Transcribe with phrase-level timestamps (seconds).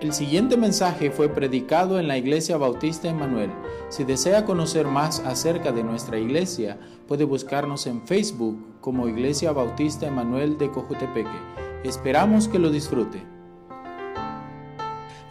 [0.00, 3.50] El siguiente mensaje fue predicado en la Iglesia Bautista Emanuel.
[3.88, 6.78] Si desea conocer más acerca de nuestra iglesia,
[7.08, 11.36] puede buscarnos en Facebook como Iglesia Bautista Emanuel de Cojutepeque.
[11.82, 13.20] Esperamos que lo disfrute.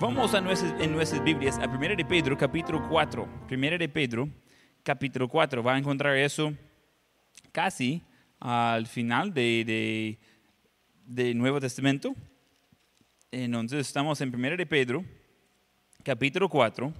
[0.01, 3.25] Vamos a nuestras, en nuestras Biblias a 1 de Pedro, capítulo 4.
[3.49, 4.27] 1 de Pedro,
[4.83, 5.63] capítulo 4.
[5.63, 6.51] Va a encontrar eso
[7.53, 8.03] casi
[8.37, 10.19] al final de, de,
[11.05, 12.13] de Nuevo Testamento.
[13.29, 15.03] Entonces estamos en 1 de Pedro,
[16.01, 16.93] capítulo 4.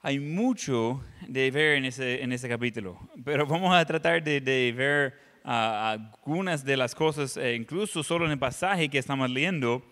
[0.00, 4.72] Hay mucho de ver en ese, en ese capítulo, pero vamos a tratar de, de
[4.72, 5.14] ver
[5.44, 9.84] uh, algunas de las cosas, eh, incluso solo en el pasaje que estamos leyendo,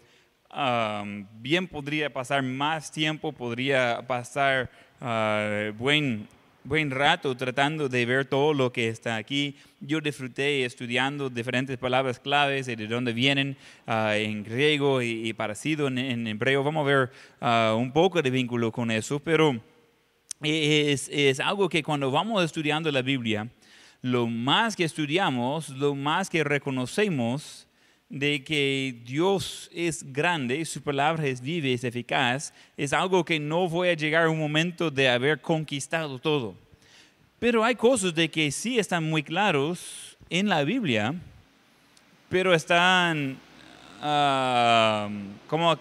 [0.53, 4.69] um, bien podría pasar más tiempo, podría pasar
[5.01, 6.27] uh, buen
[6.65, 9.57] buen rato tratando de ver todo lo que está aquí.
[9.81, 15.89] Yo disfruté estudiando diferentes palabras claves y de dónde vienen uh, en griego y, parecido
[15.89, 16.63] en, en, hebreo.
[16.63, 17.11] Vamos a ver
[17.41, 19.61] uh, un poco de vínculo con eso, pero
[20.43, 23.49] es, es algo que cuando vamos estudiando la Biblia,
[24.03, 27.67] lo más que estudiamos, lo más que reconocemos,
[28.11, 33.69] de que Dios es grande, su palabra es viva, es eficaz, es algo que no
[33.69, 36.55] voy a llegar a un momento de haber conquistado todo.
[37.39, 41.15] Pero hay cosas de que sí están muy claros en la Biblia,
[42.29, 43.39] pero están
[44.03, 45.09] uh,
[45.47, 45.79] como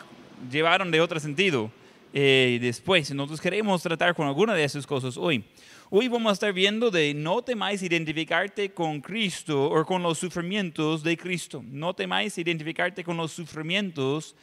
[0.52, 1.71] llevaron de otro sentido
[2.14, 3.11] eh, después.
[3.11, 5.43] Nosotros queremos tratar con alguna de esas cosas hoy.
[5.91, 11.01] Hoy vamos a estar viendo de no temáis identificarte con Cristo o con los sufrimientos
[11.01, 11.63] de Cristo.
[11.65, 14.35] No temáis identificarte con los sufrimientos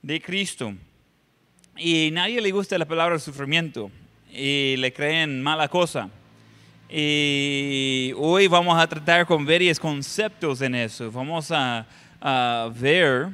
[0.00, 0.72] de Cristo.
[1.76, 3.90] Y nadie le gusta la palabra sufrimiento
[4.32, 6.08] y le creen mala cosa.
[6.88, 11.12] Y hoy vamos a tratar con varios conceptos en eso.
[11.12, 11.86] Vamos a,
[12.22, 13.28] a ver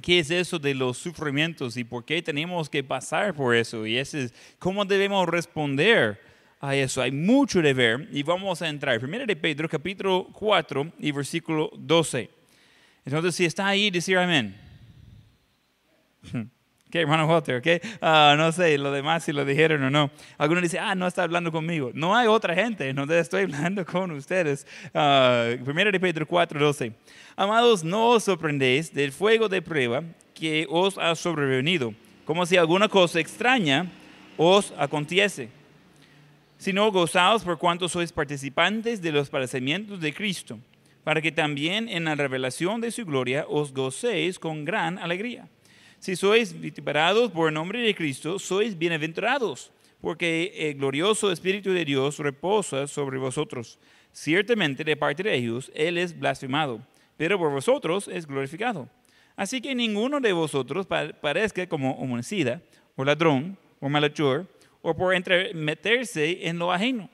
[0.00, 3.98] qué es eso de los sufrimientos y por qué tenemos que pasar por eso y
[3.98, 7.02] ese es cómo debemos responder a eso.
[7.02, 8.98] Hay mucho de ver y vamos a entrar.
[8.98, 12.30] Primero de Pedro, capítulo 4 y versículo 12.
[13.04, 14.56] Entonces, si está ahí, decir amén.
[16.90, 17.60] ¿Qué, hermano Walter?
[17.60, 17.82] ¿Qué?
[18.00, 20.12] Uh, no sé, lo demás si lo dijeron o no.
[20.38, 21.90] Algunos dicen, ah, no está hablando conmigo.
[21.92, 24.64] No hay otra gente, no estoy hablando con ustedes.
[24.94, 26.92] Uh, primero de Pedro 4, 12.
[27.34, 31.92] Amados, no os sorprendéis del fuego de prueba que os ha sobrevenido,
[32.24, 33.90] como si alguna cosa extraña
[34.36, 35.48] os aconteciese
[36.64, 40.58] sino gozaos por cuanto sois participantes de los padecimientos de Cristo,
[41.04, 45.46] para que también en la revelación de su gloria os gocéis con gran alegría.
[45.98, 51.84] Si sois vituperados por el nombre de Cristo, sois bienaventurados, porque el glorioso Espíritu de
[51.84, 53.78] Dios reposa sobre vosotros.
[54.10, 56.80] Ciertamente de parte de ellos Él es blasfemado,
[57.18, 58.88] pero por vosotros es glorificado.
[59.36, 62.62] Así que ninguno de vosotros parezca como homicida,
[62.96, 64.46] o ladrón, o malhechor,
[64.84, 67.08] o por entremeterse en lo ajeno.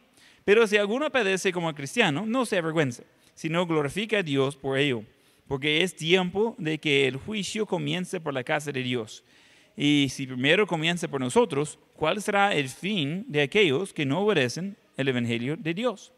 [0.45, 3.05] Pero si alguno padece como cristiano, no se avergüenza,
[3.35, 5.05] sino glorifica a Dios por ello,
[5.47, 9.23] porque es tiempo de que el juicio comience por la casa de Dios.
[9.77, 14.77] Y si primero comienza por nosotros, ¿cuál será el fin de aquellos que no obedecen
[14.97, 16.13] el Evangelio de Dios?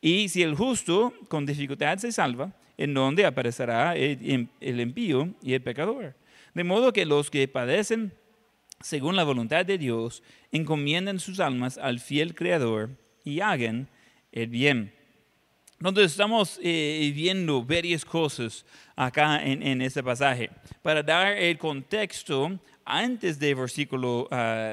[0.00, 5.62] Y si el justo con dificultad se salva, ¿en dónde aparecerá el, impío y el
[5.62, 6.14] pecador?
[6.54, 8.12] De modo que los que padecen
[8.82, 12.90] según la voluntad de Dios, encomienden sus almas al fiel Creador
[13.24, 13.88] y hagan
[14.32, 14.92] el bien.
[15.78, 20.48] Entonces estamos eh, viendo varias cosas acá en, en, este pasaje.
[20.80, 24.28] Para dar el contexto, antes del versículo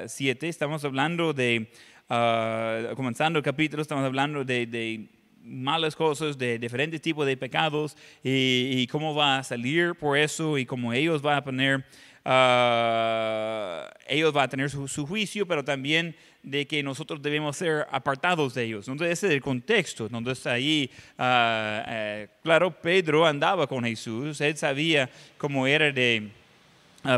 [0.05, 1.71] 7, uh, estamos hablando de,
[2.09, 5.09] uh, comenzando el capítulo, estamos hablando de, de
[5.43, 10.59] malas cosas, de diferentes tipos de pecados y, y, cómo va a salir por eso
[10.59, 11.85] y cómo ellos van a poner
[12.23, 18.53] uh, ellos van a tener su, juicio, pero también de que nosotros debemos ser apartados
[18.53, 18.87] de ellos.
[18.87, 20.05] Entonces ese es el contexto.
[20.05, 26.29] Entonces ahí, uh, uh, claro, Pedro andaba con Jesús, él sabía cómo era de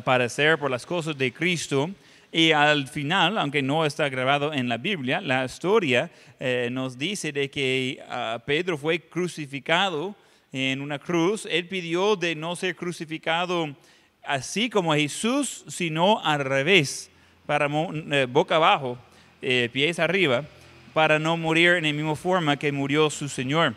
[0.04, 1.90] padecer por las cosas de Cristo.
[2.32, 6.10] Y al final, aunque no está grabado en la Biblia, la historia
[6.40, 8.02] eh, nos dice de que
[8.46, 10.16] Pedro fue crucificado
[10.54, 11.46] en una cruz.
[11.50, 13.76] Él pidió de no ser crucificado
[14.24, 17.10] así como Jesús, sino al revés,
[17.46, 18.98] para eh, boca abajo,
[19.42, 20.46] eh, pies arriba,
[20.94, 23.74] para no morir en la misma forma que murió su Señor.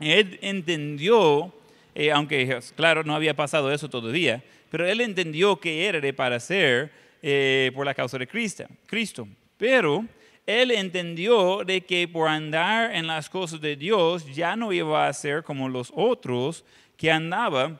[0.00, 1.52] Él entendió,
[1.94, 6.90] eh, aunque claro, no había pasado eso todavía, pero él entendió que era de padecer
[7.22, 9.26] eh, por la causa de Cristo, Cristo.
[9.56, 10.04] Pero
[10.46, 15.12] él entendió de que por andar en las cosas de Dios ya no iba a
[15.12, 16.64] ser como los otros
[16.96, 17.78] que andaban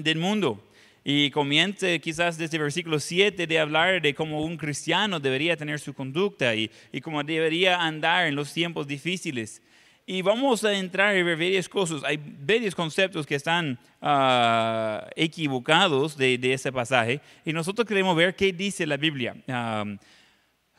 [0.00, 0.62] del mundo.
[1.04, 5.92] Y comience quizás desde versículo 7 de hablar de cómo un cristiano debería tener su
[5.92, 9.60] conducta y, y cómo debería andar en los tiempos difíciles.
[10.06, 12.02] Y vamos a entrar en ver varias cosas.
[12.04, 18.34] Hay varios conceptos que están ah, equivocados de, de, ese pasaje y nosotros queremos ver
[18.34, 19.36] qué dice la Biblia.
[19.46, 19.98] Um,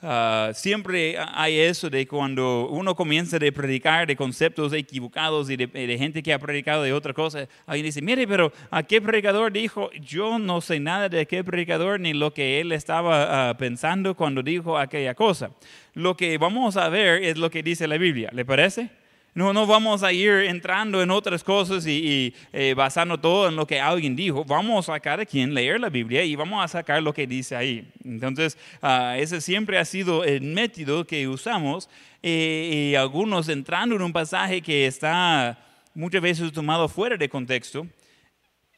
[0.04, 5.98] Uh, siempre hay eso de cuando uno comienza a predicar de conceptos equivocados y de,
[5.98, 9.90] gente que ha predicado de otra cosa, alguien dice, mire, pero ¿a qué predicador dijo?
[9.94, 14.44] Yo no sé nada de qué predicador ni lo que él estaba uh, pensando cuando
[14.44, 15.52] dijo aquella cosa.
[15.94, 19.03] Lo que vamos a ver es lo que dice la Biblia, ¿le parece?
[19.36, 23.66] No, no vamos a ir entrando en otras cosas y, eh, basando todo en lo
[23.66, 24.46] que alguien dijo.
[24.46, 27.92] Vamos a cada quien leer la Biblia y vamos a sacar lo que dice ahí.
[28.06, 31.90] Entonces, uh, ese siempre ha sido el método que usamos.
[32.22, 35.58] Eh, y algunos entrando en un pasaje que está
[35.96, 37.88] muchas veces tomado fuera de contexto,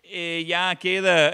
[0.04, 1.34] eh, ya queda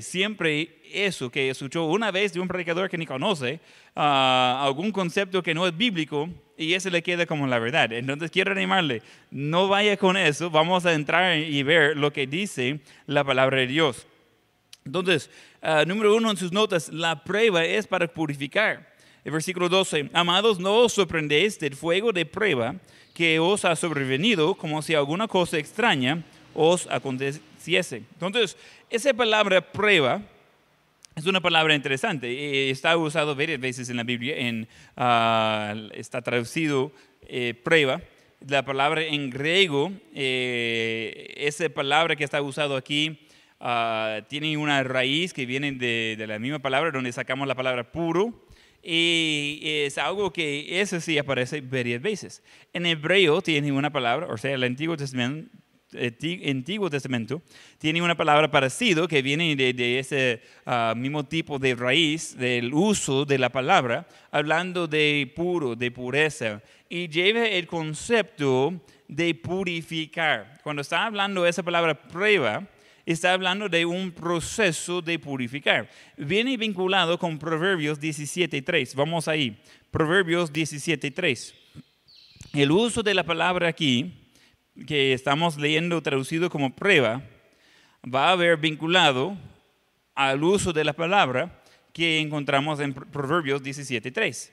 [0.00, 3.60] siempre eso que escuchó una vez de un predicador que ni conoce,
[3.96, 7.92] uh, algún concepto que no es bíblico y eso le queda como la verdad.
[7.92, 12.80] Entonces quiero animarle, no vaya con eso, vamos a entrar y ver lo que dice
[13.06, 14.06] la palabra de Dios.
[14.86, 15.30] Entonces,
[15.62, 18.94] uh, número uno en sus notas, la prueba es para purificar.
[19.24, 22.76] El versículo 12, amados, no os sorprendéis del fuego de prueba
[23.14, 26.22] que os ha sobrevenido como si alguna cosa extraña
[26.54, 28.02] os aconteciese.
[28.12, 28.56] Entonces,
[28.90, 30.20] esa palabra prueba
[31.14, 32.70] es una palabra interesante.
[32.70, 34.36] Está usado varias veces en la Biblia,
[34.96, 38.00] ah, está traducido eh, prueba.
[38.46, 43.26] La palabra en griego, eh, esa palabra que está usado aquí,
[43.60, 47.90] ah, tiene una raíz que viene de, de, la misma palabra donde sacamos la palabra
[47.90, 48.44] puro.
[48.82, 52.42] Y es algo que eso sí aparece varias veces.
[52.74, 55.48] En hebreo tiene una palabra, o sea, el Antiguo Testamento
[55.94, 57.42] Antiguo Testamento
[57.78, 63.24] tiene una palabra parecido que viene de, ese ah, mismo tipo de raíz del uso
[63.24, 70.60] de la palabra, hablando de puro, de pureza, y lleva el concepto de purificar.
[70.62, 72.66] Cuando está hablando esa palabra prueba,
[73.06, 75.88] está hablando de un proceso de purificar.
[76.16, 78.94] Viene vinculado con Proverbios 17.3.
[78.94, 79.58] Vamos ahí.
[79.90, 81.54] Proverbios 17.3.
[82.52, 84.23] El uso de la palabra aquí
[84.86, 87.22] que estamos leyendo traducido como prueba
[88.04, 89.36] va a haber vinculado
[90.14, 91.62] al uso de la palabra
[91.92, 94.50] que encontramos en Proverbios 17.3.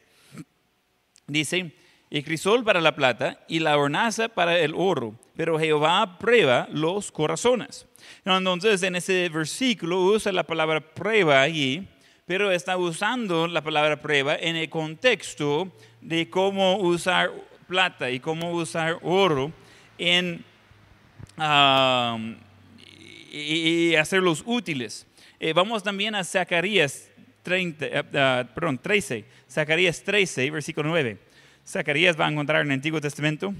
[1.28, 1.74] Dice,
[2.10, 7.12] el crisol para la plata y la hornaza para el oro, pero Jehová prueba los
[7.12, 7.88] corazones.
[8.26, 11.88] Entonces, en ese versículo usa la palabra prueba allí,
[12.26, 17.32] pero está usando la palabra prueba en el contexto de cómo usar
[17.68, 19.52] plata y cómo usar oro
[20.02, 20.44] en
[23.32, 25.06] y, hacerlos útiles.
[25.40, 27.10] Eh, vamos también a Zacarías
[27.44, 31.18] 30, uh, eh, perdón, 13, Zacarías 13, versículo 9.
[31.66, 33.54] Zacarías va a encontrar en el Antiguo Testamento,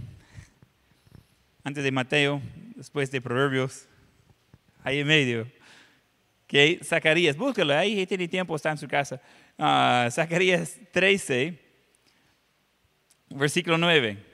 [1.64, 2.42] antes de Mateo,
[2.76, 3.88] después de Proverbios,
[4.84, 5.48] ahí en medio.
[6.48, 9.22] Que Zacarías, búscalo, ahí tiene tiempo, está en su casa.
[9.58, 11.58] Uh, Zacarías 13,
[13.30, 14.31] versículo 9.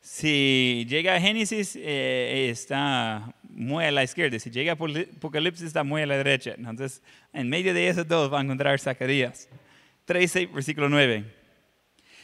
[0.00, 4.38] Si llega a Génesis, eh, está muy a la izquierda.
[4.38, 6.54] Si llega a Apocalipsis, está muy a la derecha.
[6.56, 9.48] Entonces, en medio de esos dos va a encontrar Zacarías.
[10.06, 11.24] 13, versículo 9.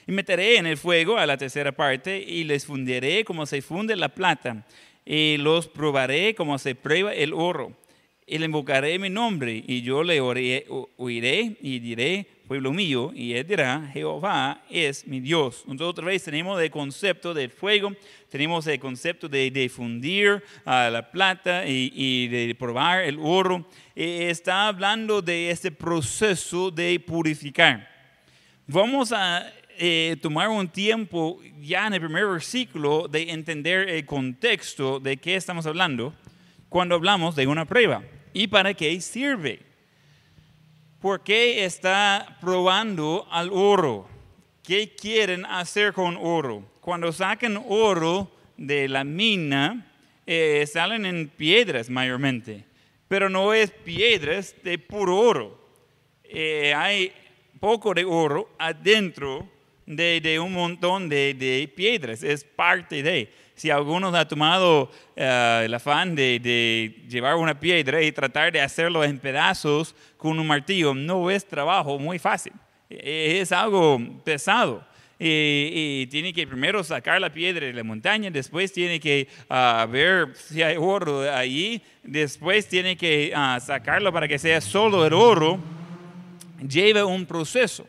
[0.07, 3.95] Y meteré en el fuego a la tercera parte y les fundiré como se funde
[3.95, 4.65] la plata.
[5.05, 7.77] Y los probaré como se prueba el oro.
[8.29, 10.67] Y le invocaré mi nombre y yo le oiré
[11.61, 15.61] y diré, pueblo mío, y él dirá, Jehová es mi Dios.
[15.69, 17.93] Entonces otra vez tenemos el concepto del fuego,
[18.29, 23.65] tenemos el concepto de, difundir la plata y, de probar el oro.
[23.95, 27.89] está hablando de este proceso de purificar.
[28.67, 34.99] Vamos a eh, tomar un tiempo ya en el primer versículo de entender el contexto
[34.99, 36.13] de qué estamos hablando
[36.69, 38.03] cuando hablamos de una prueba
[38.37, 39.61] y para qué sirve.
[41.01, 44.07] ¿Por qué está probando al oro?
[44.63, 46.63] ¿Qué quieren hacer con oro?
[46.83, 49.91] Cuando sacan oro de la mina,
[50.27, 52.65] eh, salen en piedras mayormente,
[53.09, 55.59] pero no es piedras de puro oro.
[56.23, 57.13] Eh, hay
[57.59, 59.49] poco de oro adentro
[59.87, 63.33] de, un montón de, de, piedras, es parte de.
[63.57, 68.61] Si alguno ha tomado eh, el afán de, de, llevar una piedra y tratar de
[68.61, 72.53] hacerlo en pedazos con un martillo, no es trabajo muy fácil,
[72.91, 74.85] e, es algo pesado.
[75.19, 79.87] y, y tiene que primero sacar la piedra de la montaña, después tiene que ah,
[79.91, 85.15] ver si hay oro allí, después tiene que ah, sacarlo para que sea solo el
[85.15, 85.59] oro,
[86.69, 87.87] lleva un proceso.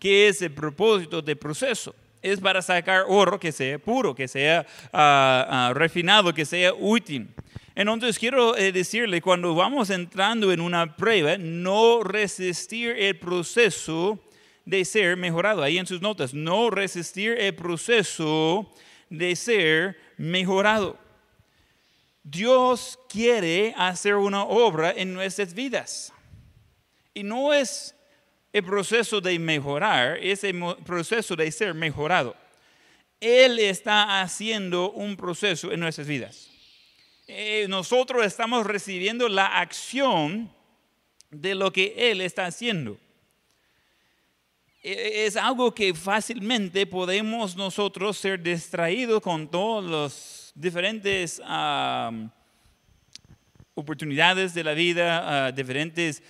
[0.00, 1.94] ¿Qué es el propósito del proceso?
[2.24, 7.28] Es para sacar oro que sea puro, que sea ah, ah, refinado, que sea útil.
[7.74, 14.18] Entonces quiero eh, decirle, cuando vamos entrando en una prueba, no resistir el proceso
[14.64, 15.62] de ser mejorado.
[15.62, 18.72] Ahí en sus notas, no resistir el proceso
[19.10, 20.96] de ser mejorado.
[22.22, 26.10] Dios quiere hacer una obra en nuestras vidas.
[27.12, 27.93] Y no es
[28.54, 32.36] el proceso de mejorar, es el proceso de ser mejorado.
[33.18, 36.48] Él está haciendo un proceso en nuestras vidas.
[37.26, 40.48] Eh, nosotros estamos recibiendo la acción
[41.30, 42.96] de lo que Él está haciendo.
[44.84, 51.42] E, es algo que fácilmente podemos nosotros ser distraídos con todos los diferentes
[53.74, 56.22] oportunidades de la vida, diferentes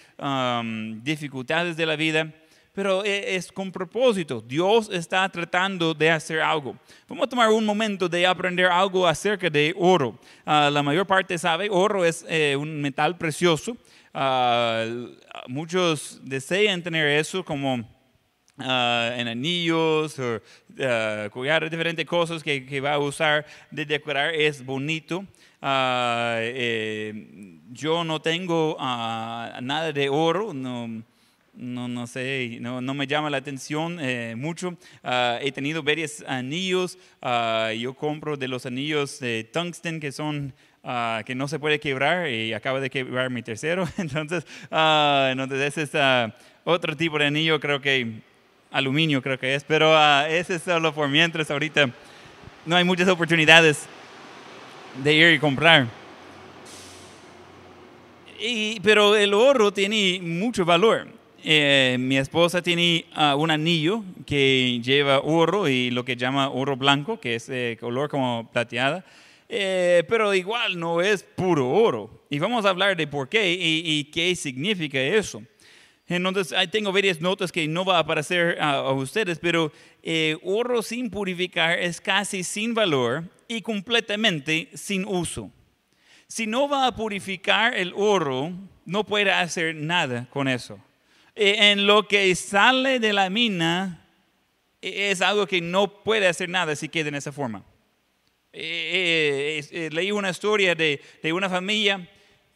[1.03, 2.33] dificultades de la vida,
[2.75, 4.43] pero e, es con propósito.
[4.47, 6.77] Dios está tratando de hacer algo.
[7.09, 10.19] Vamos a tomar un momento de aprender algo acerca de oro.
[10.45, 13.77] Ah, la mayor parte sabe, oro es eh, un metal precioso.
[14.13, 14.87] Ah,
[15.47, 17.95] muchos desean tener eso como
[18.57, 24.33] Uh, en anillos o uh, collares, diferentes cosas que, que, va a usar de decorar,
[24.33, 25.27] es bonito.
[25.65, 31.03] Uh, eh, yo no tengo nada de oro, no,
[31.55, 34.77] no, no sé, no, no, me llama la atención eh, mucho.
[35.41, 36.99] he tenido varios anillos,
[37.79, 40.53] yo compro de los anillos de tungsten que son
[41.25, 43.89] que no se puede quebrar y acaba de quebrar mi tercero.
[43.97, 46.33] entonces, entonces ese es
[46.65, 48.21] otro tipo de anillo, creo que
[48.71, 51.91] aluminio creo que es, pero uh, ese es solo por mientras ahorita
[52.67, 53.89] no hay muchas oportunidades
[55.03, 55.87] de ir y comprar.
[58.41, 61.09] Y, pero el oro tiene mucho valor.
[61.43, 66.77] Eh, mi esposa tiene uh, un anillo que lleva oro y lo que llama oro
[66.77, 69.05] blanco, que es de color como plateada.
[69.49, 72.25] Eh, pero igual no es puro oro.
[72.31, 75.43] Y vamos a hablar de por qué y qué significa eso.
[76.07, 81.09] Entonces, tengo varias notas que no va a aparecer a, ustedes, pero eh, oro sin
[81.11, 85.51] purificar es casi sin valor y completamente sin uso.
[86.29, 88.53] Si no va a purificar el oro,
[88.85, 90.79] no puede hacer nada con eso.
[91.35, 94.07] Eh, en lo que sale de la mina
[94.83, 97.65] e, es algo que no puede hacer nada si queda en esa forma.
[98.53, 102.09] Eh, leí una historia de, de una familia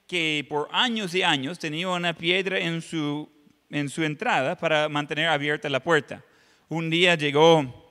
[0.07, 3.29] que por años y años tenía una piedra en su
[3.71, 6.23] en su entrada para mantener abierta la puerta.
[6.69, 7.89] Un día llegó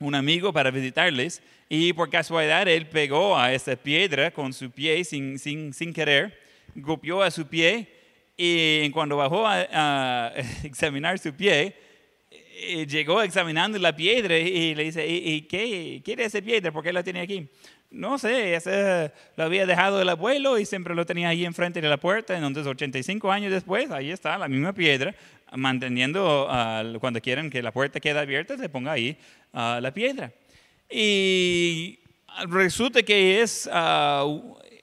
[0.00, 5.04] un amigo para visitarles y por casualidad él pegó a esa piedra con su pie
[5.04, 6.38] sin, sin, sin querer,
[6.74, 7.88] golpeó a su pie
[8.36, 10.32] y cuando bajó a,
[10.62, 11.74] examinar su pie,
[12.30, 16.70] eh, llegó examinando la piedra y le dice, ¿y, qué quiere esa piedra?
[16.70, 17.48] ¿Por qué la tiene aquí?
[17.90, 21.88] No sé, ese lo había dejado el abuelo y siempre lo tenía ahí enfrente de
[21.88, 22.36] la puerta.
[22.36, 25.14] Entonces, 85 años después, ahí está la misma piedra,
[25.56, 26.46] manteniendo,
[27.00, 29.16] cuando quieren que la puerta quede abierta, se ponga ahí
[29.52, 30.32] la piedra.
[30.90, 31.98] Y
[32.48, 34.24] resulta que es ah,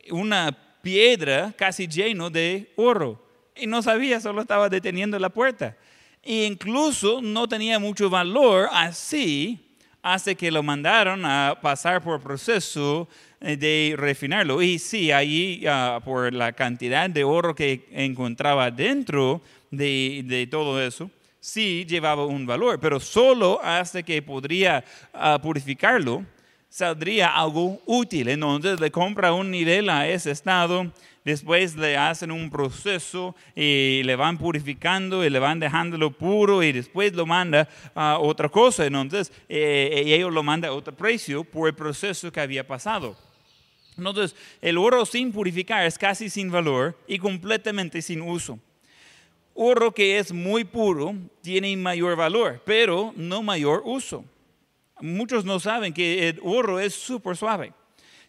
[0.10, 3.24] una piedra casi lleno de oro.
[3.56, 5.78] Y no sabía, solo estaba deteniendo la puerta.
[6.24, 9.65] E incluso no tenía mucho valor así
[10.06, 13.10] hace que lo mandaron a pasar por proceso
[13.42, 14.62] eh, de refinarlo.
[14.62, 21.10] Y sí, ahí ah, por la cantidad de oro que encontraba dentro de, todo eso,
[21.40, 26.24] sí llevaba un valor, pero solo hasta que podría ah, purificarlo,
[26.70, 28.30] saldría algo útil.
[28.30, 30.94] Entonces le compra un nivel a ese estado
[31.26, 36.72] después le hacen un proceso y le van purificando y le van dejándolo puro y
[36.72, 38.86] después lo manda a otra cosa.
[38.86, 43.18] Entonces, eh, ellos lo mandan a otro precio por el proceso que había pasado.
[43.98, 48.60] Entonces, el oro sin purificar es casi sin valor y completamente sin uso.
[49.56, 54.24] Oro que es muy puro tiene mayor valor, pero no mayor uso.
[55.00, 57.74] Muchos no saben que el oro es súper suave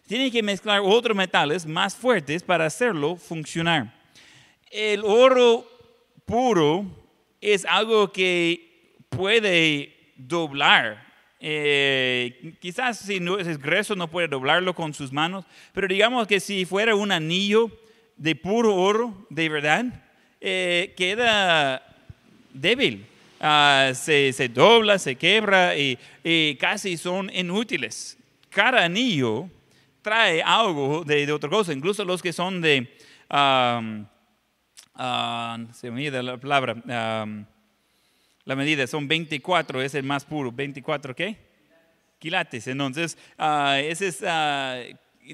[0.07, 3.93] tiene que mezclar otros metales más fuertes para hacerlo funcionar.
[4.71, 5.69] El oro
[6.25, 6.85] puro
[7.41, 11.05] es algo que puede doblar.
[11.39, 16.65] Eh, quizás si es grueso no puede doblarlo con sus manos, pero digamos que si
[16.65, 17.69] fuera un anillo
[18.15, 19.85] de puro oro, de verdad,
[20.39, 21.83] eh, queda
[22.53, 23.05] débil.
[23.41, 25.97] ah, se, se dobla, se quebra y
[26.59, 28.17] casi son inútiles.
[28.49, 29.49] Cada anillo
[30.07, 32.97] trae algo de, de otra cosa, incluso los que son de,
[33.29, 34.05] um,
[34.95, 36.81] ah, se me olvida la palabra,
[38.45, 41.35] la medida, son 24, es el más puro, 24 qué?
[42.19, 42.67] Quilates.
[42.67, 44.79] Entonces, ah, ese es, ah,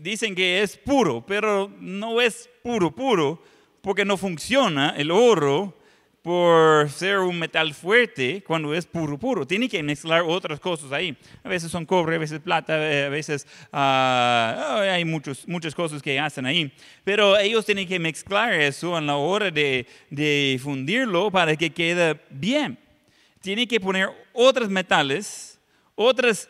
[0.01, 3.44] dicen que es puro, pero no es puro, puro,
[3.80, 5.77] porque no funciona el oro
[6.24, 9.46] por ser un metal fuerte cuando es puro, puro.
[9.46, 11.15] Tiene que mezclar otras cosas ahí.
[11.44, 16.18] A veces son cobre, a veces plata, a veces ah, hay muchos, muchas cosas que
[16.18, 16.72] hacen ahí.
[17.03, 22.18] Pero ellos tienen que mezclar eso a la hora de, de fundirlo para que quede
[22.30, 22.80] bien.
[23.42, 25.60] Tienen que poner otros metales,
[25.94, 26.50] otras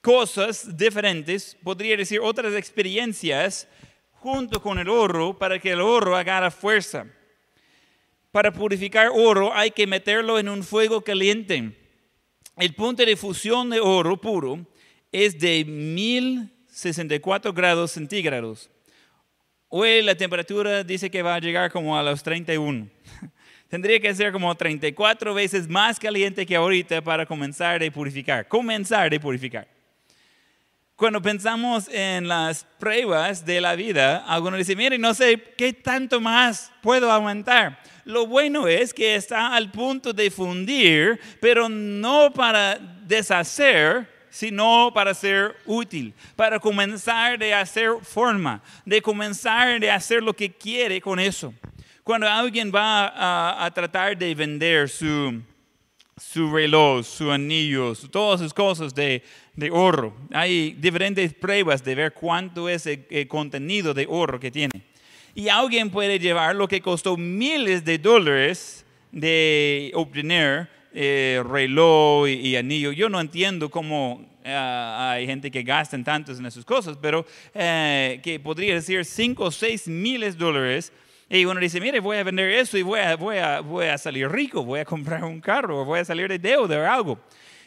[0.00, 3.66] cosas diferentes, podría decir otras experiencias
[4.12, 7.04] junto con el oro para que el oro agarre fuerza.
[8.32, 11.76] Para purificar oro hay que meterlo en un fuego caliente.
[12.56, 14.66] El punto de fusión de oro puro
[15.12, 18.70] es de 1064 grados centígrados.
[19.68, 22.88] Hoy la temperatura dice que va a llegar como a los 31.
[23.68, 28.48] Tendría que ser como 34 veces más caliente que ahorita para comenzar a purificar.
[28.48, 29.68] Comenzar a purificar.
[31.02, 36.20] Cuando pensamos en las pruebas de la vida, algunos dicen, mire, no sé qué tanto
[36.20, 37.82] más puedo aguantar.
[38.04, 45.12] Lo bueno es que está al punto de fundir, pero no para deshacer, sino para
[45.12, 51.18] ser útil, para comenzar de hacer forma, de comenzar de hacer lo que quiere con
[51.18, 51.52] eso.
[52.04, 55.42] Cuando alguien va a, tratar de vender su,
[56.30, 59.22] su reloj, su anillo, todas esas cosas de,
[59.54, 64.82] de, oro, hay diferentes pruebas de ver cuánto es el contenido de oro que tiene.
[65.34, 72.54] Y alguien puede llevar lo que costó miles de dólares de obtener eh, reloj y,
[72.56, 72.92] anillo.
[72.92, 77.24] Yo no entiendo cómo eh, hay gente que gasta tantos en esas cosas, pero
[77.54, 80.92] eh, que podría decir 5 o 6 miles de dólares.
[81.34, 83.96] Y uno dice, mire, voy a vender eso y voy a, voy, a, voy a
[83.96, 87.18] salir rico, voy a comprar un carro, voy a salir de deuda o algo.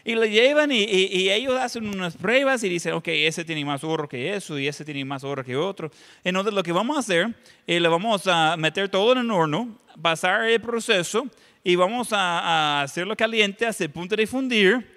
[0.04, 0.84] Y lo llevan y,
[1.32, 4.86] ellos hacen unas pruebas y dicen, ok, ese tiene más oro que eso y ese
[4.86, 5.90] tiene más oro que otro.
[6.24, 7.34] Entonces lo que vamos a hacer
[7.66, 11.26] es le vamos a meter todo en el horno, pasar el proceso
[11.64, 14.88] y vamos a, hacerlo caliente hasta el punto de fundir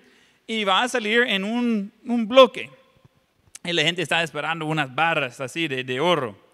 [0.46, 2.68] y va a salir en un, un bloque.
[3.64, 6.47] Y la gente está esperando unas barras así de, de oro.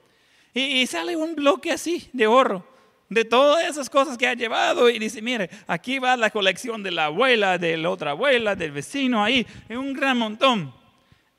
[0.54, 2.64] Y, y sale un bloque así de oro
[3.08, 6.90] de todas esas cosas que ha llevado y dice, mire, aquí va la colección de
[6.90, 10.74] la abuela, de la otra abuela, del vecino ahí, es un gran montón.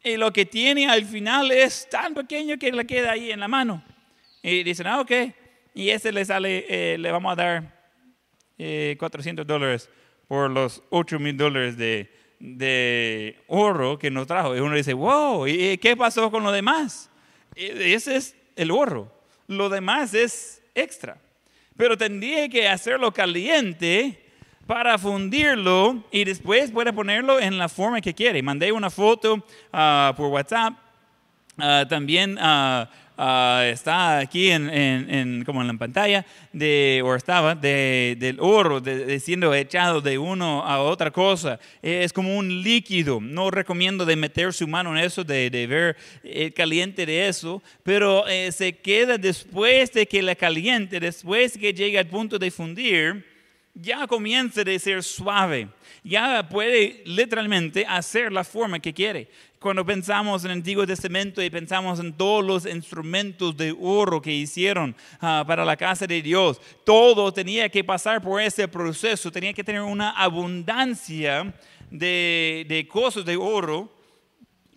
[0.04, 3.48] Y lo que tiene al final es tan pequeño que le queda ahí en la
[3.48, 3.84] mano.
[4.44, 5.12] Y dicen, ah, ok,
[5.74, 7.76] y ese le sale, eh, le vamos a dar
[8.98, 9.90] 400 eh, dólares
[10.28, 14.56] por los 8 mil dólares de, de oro que nos trajo.
[14.56, 17.10] Y uno dice, wow, ¿y qué pasó con lo demás?
[17.56, 19.12] Ese es el oro.
[19.48, 21.18] Lo demás es extra
[21.78, 24.22] pero tendría que hacerlo caliente
[24.66, 28.42] para fundirlo y después puede ponerlo en la forma que quiere.
[28.42, 30.74] Mandé una foto ah, por WhatsApp,
[31.58, 38.18] ah, también uh, Ah, está aquí en, como en la pantalla, de, o estaba, de,
[38.20, 41.58] del oro, de, siendo echado de uno a otra cosa.
[41.82, 43.22] Es como un líquido.
[43.22, 48.28] No recomiendo de meter su mano en eso, de, ver el caliente de eso, pero
[48.28, 53.26] eh, se queda después de que la caliente, después que llega al punto de fundir,
[53.74, 55.70] ya comienza a ser suave.
[56.04, 59.30] Ya puede literalmente hacer la forma que quiere
[59.66, 64.32] cuando pensamos en el Antiguo Testamento y pensamos en todos los instrumentos de oro que
[64.32, 69.54] hicieron ah, para la casa de Dios, todo tenía que pasar por ese proceso, tenía
[69.54, 71.52] que tener una abundancia
[71.90, 73.92] de, de cosas de oro,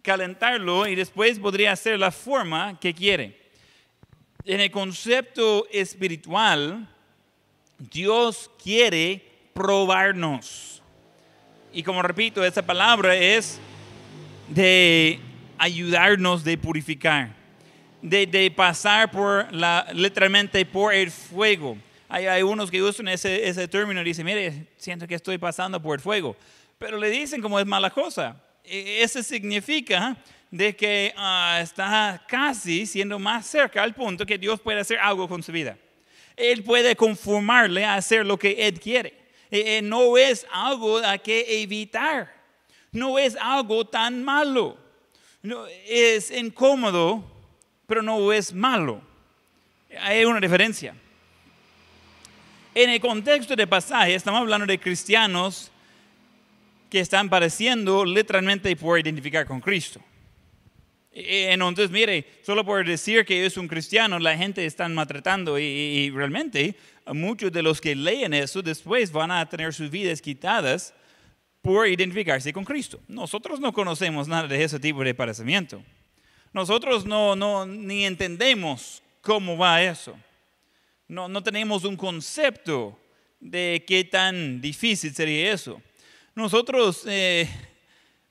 [0.01, 3.39] calentarlo y después podría hacer la forma que quiere.
[4.47, 6.89] En el concepto espiritual,
[7.77, 9.23] Dios quiere
[9.53, 10.83] probarnos.
[11.75, 13.61] Y como repito, esa palabra es
[14.49, 15.21] de
[15.59, 17.35] ayudarnos de purificar,
[18.01, 21.77] de, pasar por la, literalmente por el fuego.
[22.09, 25.81] Hay, hay unos que usan ese, ese término y dicen, mire, siento que estoy pasando
[25.83, 26.37] por el fuego.
[26.79, 28.41] Pero le dicen como es mala cosa.
[28.65, 30.17] E, eso significa
[30.51, 35.29] de que ah, está casi siendo más cerca al punto que Dios puede hacer algo
[35.29, 35.77] con su vida.
[36.37, 39.15] Él puede conformarle a hacer lo que Él quiere.
[39.51, 42.38] E, e, no es algo a que evitar
[42.93, 44.77] no es algo tan malo.
[45.43, 47.25] No, es incómodo,
[47.87, 49.01] pero no es malo.
[50.01, 50.95] Hay una diferencia.
[52.75, 55.71] en el contexto de pasaje estamos hablando de cristianos
[56.91, 60.01] que están padeciendo literalmente por identificar con Cristo.
[61.21, 66.77] Entonces, mire, solo por decir que es un cristiano, la gente está maltratando y, realmente
[67.07, 70.95] muchos de los que leen eso después van a tener sus vidas quitadas
[71.63, 73.01] por identificarse con Cristo.
[73.09, 75.83] Nosotros no conocemos nada de ese tipo de padecimiento.
[76.53, 80.17] Nosotros no, no ni entendemos cómo va eso.
[81.07, 82.99] No, no tenemos un concepto
[83.41, 85.81] de qué tan difícil sería eso.
[86.35, 87.49] Nosotros, eh,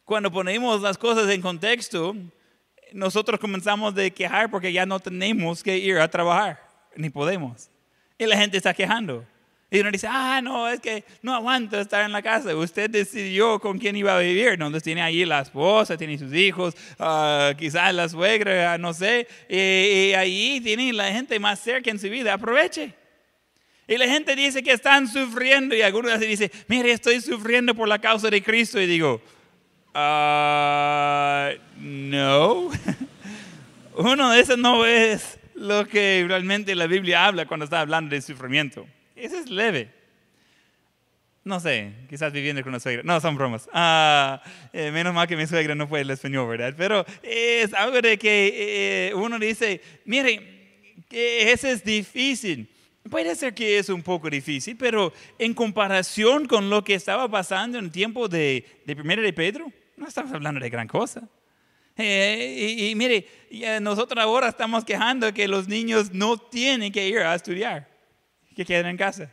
[0.05, 2.15] cuando ponemos las cosas en contexto,
[2.93, 6.61] nosotros comenzamos de quejar porque ya no tenemos que ir a trabajar,
[6.95, 7.69] ni podemos.
[8.17, 9.25] Y la gente está quejando.
[9.69, 12.55] Y uno dice, ah, no, es que no aguanto estar en la casa.
[12.55, 14.49] Usted decidió con quién iba a vivir.
[14.49, 19.27] Entonces tiene ahí la esposa, tiene sus hijos, uh, quizás la suegra, no sé.
[19.49, 22.33] Y, y, ahí tiene la gente más cerca en su vida.
[22.33, 22.93] Aproveche.
[23.89, 27.99] Y la gente dice que están sufriendo y algunos dicen, mire, estoy sufriendo por la
[27.99, 28.79] causa de Cristo.
[28.79, 29.21] Y digo,
[29.97, 32.69] Uh, no.
[33.95, 38.21] Uno de esos no es lo que realmente la Biblia habla cuando está hablando de
[38.21, 38.85] sufrimiento.
[39.17, 39.91] Ese es leve.
[41.43, 43.03] No sé, quizás viviendo con una suegra.
[43.03, 43.67] No, son bromas.
[43.67, 44.37] Uh,
[44.73, 46.73] eh, menos mal que mi suegra no fue el español, ¿verdad?
[46.77, 52.69] Pero es algo de que eh, uno dice, mire, que ese es difícil.
[53.09, 57.79] Puede ser que es un poco difícil, pero en comparación con lo que estaba pasando
[57.79, 61.29] en el tiempo de, de Primera de Pedro, no estamos hablando de gran cosa.
[61.95, 63.25] Eh, y, mire,
[63.81, 67.87] nosotros ahora estamos quejando que los niños no tienen que ir a estudiar,
[68.57, 69.31] que queden en casa.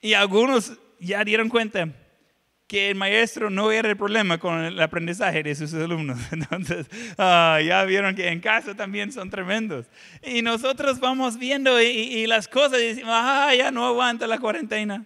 [0.00, 1.88] Y algunos ya dieron cuenta
[2.68, 6.20] que el maestro no era el problema con el aprendizaje de sus alumnos.
[6.30, 6.86] Entonces,
[7.18, 9.86] ah, ya vieron que en casa también son tremendos.
[10.22, 15.04] Y nosotros vamos viendo y, las cosas y decimos, ah, ya no aguanta la cuarentena.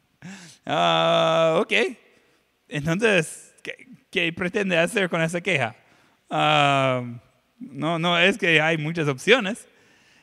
[0.66, 1.72] ah, ok.
[2.68, 3.52] Entonces,
[4.10, 5.74] ¿qué pretende hacer con esa queja?
[6.28, 7.02] Ah,
[7.58, 9.66] no, no es que hay muchas opciones.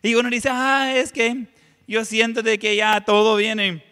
[0.02, 1.48] Y uno dice, ah, es que
[1.88, 3.84] yo siento de que ya todo viene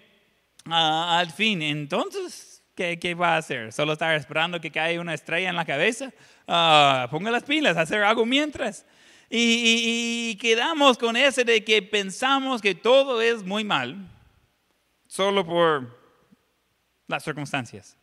[0.65, 1.61] ah, al fin.
[1.61, 3.71] Entonces, ¿qué, ¿qué, va a hacer?
[3.71, 6.11] ¿Solo estar esperando que caiga una estrella en la cabeza?
[6.47, 8.85] Uh, ponga las pilas, hacer algo mientras.
[9.29, 14.07] Y, y, quedamos con ese de que pensamos que todo es muy mal,
[15.07, 15.97] solo por
[17.07, 17.97] las circunstancias.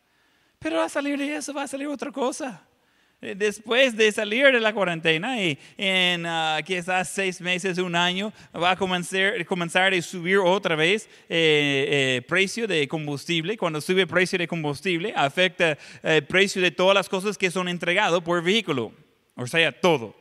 [0.59, 2.67] Pero a salir de eso va a salir otra cosa.
[3.23, 8.33] Eh, después de salir de la cuarentena y en uh, quizás seis meses, un año,
[8.53, 13.57] va a comenzar, a subir otra vez el eh, eh, precio de combustible.
[13.57, 17.69] Cuando sube el precio de combustible, afecta el precio de todas las cosas que son
[17.69, 18.91] entregadas por vehículo.
[19.35, 20.17] O sea, todo.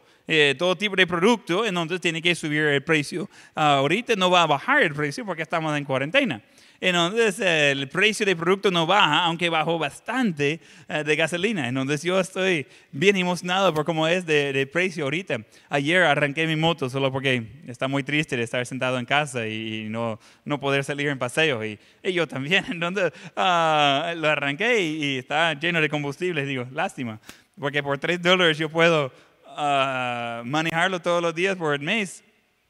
[0.56, 3.28] todo tipo de producto, entonces tiene que subir el precio.
[3.56, 6.40] Ahorita no va a bajar el precio porque estamos en cuarentena.
[6.84, 11.68] Entonces el precio del producto no baja, aunque bajó bastante eh, de gasolina.
[11.68, 15.36] Entonces yo estoy bien emocionado por cómo es de, precio ahorita.
[15.68, 19.86] Ayer arranqué mi moto solo porque está muy triste de estar sentado en casa y
[19.90, 21.64] no, no poder salir en paseo.
[21.64, 22.64] Y, yo también.
[22.68, 26.44] Entonces uh, lo arranqué y, está lleno de combustible.
[26.44, 27.20] Digo, lástima,
[27.60, 29.12] porque por 3 dólares yo puedo
[29.56, 32.24] uh, manejarlo todos los días por el mes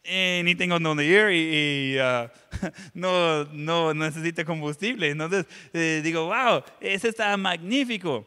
[0.04, 2.28] eh, ni tengo donde ir y, uh,
[2.94, 5.10] no, no necesito combustible.
[5.10, 8.26] Entonces eh, digo, wow, ese está magnífico.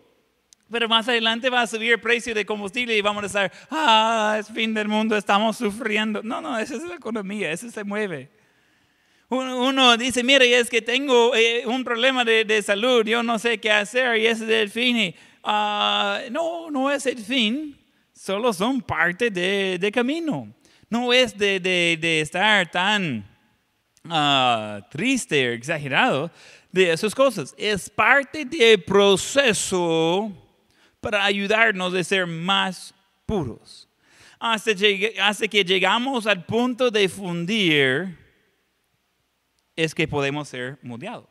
[0.72, 4.38] Pero más adelante va a subir el precio de combustible y vamos a estar, ah,
[4.40, 6.24] es fin del mundo, estamos sufriendo.
[6.24, 8.32] No, no, esa es la economía, eso se mueve.
[9.28, 13.60] Uno, dice, mire, es que tengo eh, un problema de, de, salud, yo no sé
[13.60, 15.16] qué hacer y ese es el fin.
[15.44, 17.78] Uh, no, no es el fin,
[18.14, 20.56] solo son parte del de camino
[20.96, 23.26] no es de, estar tan
[24.06, 26.32] uh, triste o exagerado
[26.72, 27.54] de esas cosas.
[27.58, 30.32] Es parte del proceso
[31.02, 32.94] para ayudarnos a ser más
[33.26, 33.90] puros.
[34.40, 38.18] Hasta que llegamos al punto de fundir,
[39.76, 41.28] es que podemos ser moldeados.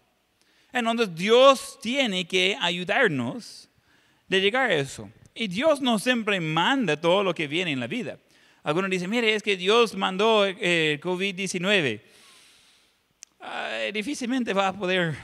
[0.73, 3.71] Entonces Dios tiene que ayudarnos
[4.29, 5.11] de llegar a eso.
[5.35, 8.19] Y Dios no siempre manda todo lo que viene en la vida.
[8.65, 12.01] Algunos dicen, mire, es que Dios mandó eh, COVID-19.
[13.93, 15.15] difícilmente va a poder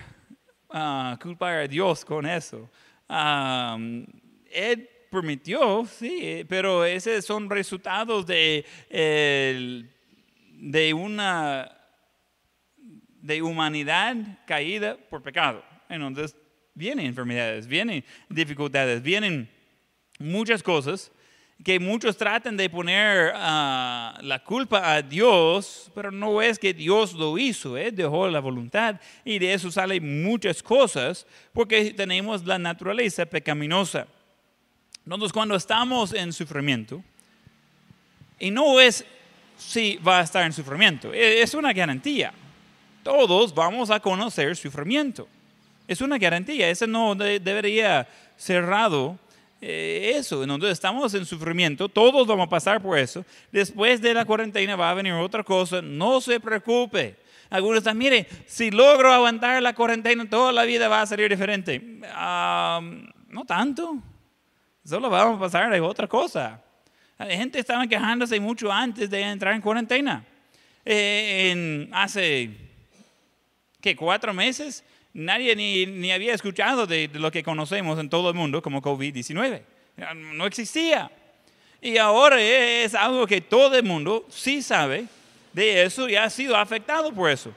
[0.68, 2.70] ah, culpar a Dios con eso.
[3.08, 11.78] él permitió, sí, pero esos son resultados de, de una
[13.22, 15.64] de humanidad caída por pecado.
[15.88, 16.36] Entonces,
[16.74, 19.48] vienen enfermedades, vienen dificultades, vienen
[20.18, 21.10] muchas cosas
[21.64, 27.12] que muchos tratan de poner ah, la culpa a Dios, pero no es que Dios
[27.12, 32.58] lo hizo, Él dejó la voluntad y de eso salen muchas cosas porque tenemos la
[32.58, 34.06] naturaleza pecaminosa.
[35.04, 37.02] Entonces cuando estamos en sufrimiento,
[38.38, 39.04] y no es
[39.58, 42.32] si va a estar en sufrimiento, e, es una garantía.
[43.02, 45.28] Todos vamos a conocer sufrimiento.
[45.86, 49.18] Es una garantía, eso no debería cerrado
[49.60, 53.24] eh, eso, donde estamos en sufrimiento, todos vamos a pasar por eso.
[53.52, 57.16] Después de la cuarentena va a venir otra cosa, no se preocupe.
[57.50, 61.78] Algunos están, mire, si logro aguantar la cuarentena, toda la vida va a salir diferente.
[61.80, 63.98] no tanto,
[64.84, 66.62] solo vamos a pasar de otra cosa.
[67.18, 70.24] La gente estaba quejándose mucho antes de entrar en cuarentena.
[70.84, 72.50] Eh, hace,
[73.80, 73.94] ¿qué?
[73.94, 78.82] Cuatro meses nadie ni, había escuchado de, lo que conocemos en todo el mundo como
[78.82, 79.62] COVID-19.
[80.14, 81.10] No existía.
[81.80, 85.06] Y ahora es algo que todo el mundo sí sabe
[85.52, 87.52] de eso y ha sido afectado por eso.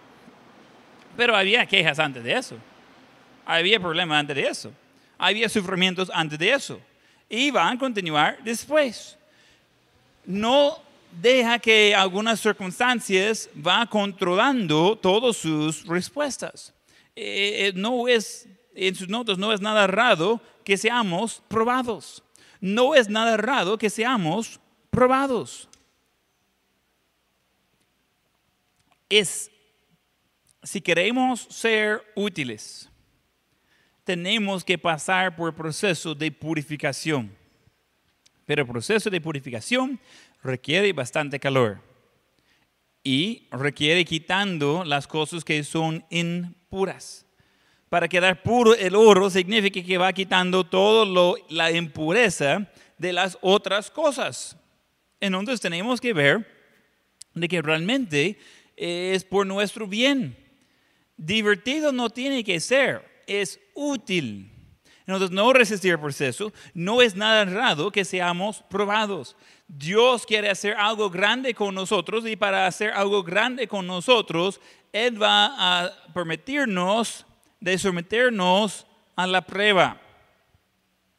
[1.15, 2.57] Pero había quejas antes de eso.
[3.45, 4.71] Había problemas antes de eso.
[5.17, 6.79] Había sufrimientos antes de eso.
[7.29, 9.17] Y van a continuar después.
[10.25, 10.79] No
[11.21, 16.72] deja que algunas circunstancias va controlando todas sus respuestas.
[17.15, 22.23] Eh, eh, no es, en sus notas, no es nada raro que seamos probados.
[22.59, 25.69] No es nada raro que seamos probados.
[29.09, 29.51] Es,
[30.63, 32.89] si queremos ser útiles,
[34.03, 37.35] tenemos que pasar por el proceso de purificación.
[38.45, 39.99] Pero el proceso de purificación
[40.41, 41.92] requiere bastante calor
[43.03, 47.25] y requiere quitando las cosas que son impuras.
[47.89, 53.91] Para quedar puro el oro significa que va quitando toda la impureza de las otras
[53.91, 54.57] cosas.
[55.19, 56.47] Entonces tenemos que ver
[57.33, 58.37] de que realmente
[58.75, 60.35] es por nuestro bien.
[61.17, 64.49] Divertido no tiene que ser, es útil.
[65.05, 69.35] Entonces, no resistir el proceso, no es nada raro que seamos probados.
[69.67, 74.59] Dios quiere hacer algo grande con nosotros y para hacer algo grande con nosotros,
[74.91, 77.25] Él va a permitirnos
[77.59, 79.99] de someternos a la prueba.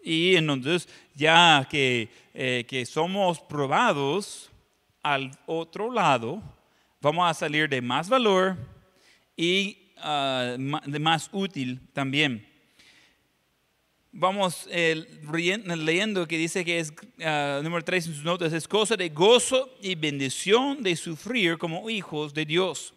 [0.03, 4.51] Y entonces, ya que, eh, que somos probados
[5.03, 6.43] al otro lado,
[7.01, 8.57] vamos a salir de más valor
[9.37, 12.54] y ah, de más útil también
[14.15, 15.05] vamos eh,
[15.77, 19.69] leyendo que dice que es, uh, número 3 en sus notas, es cosa de gozo
[19.83, 22.95] y bendición de sufrir como hijos de Dios.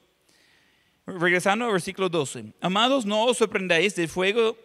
[1.05, 2.53] Regresando al versículo 12.
[2.61, 4.57] Amados, no os sorprendáis del fuego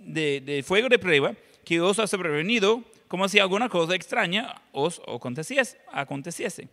[0.00, 5.00] de, de, fuego de prueba que os ha sobrevenido como si alguna cosa extraña os
[5.06, 6.68] aconteciese, aconteciese.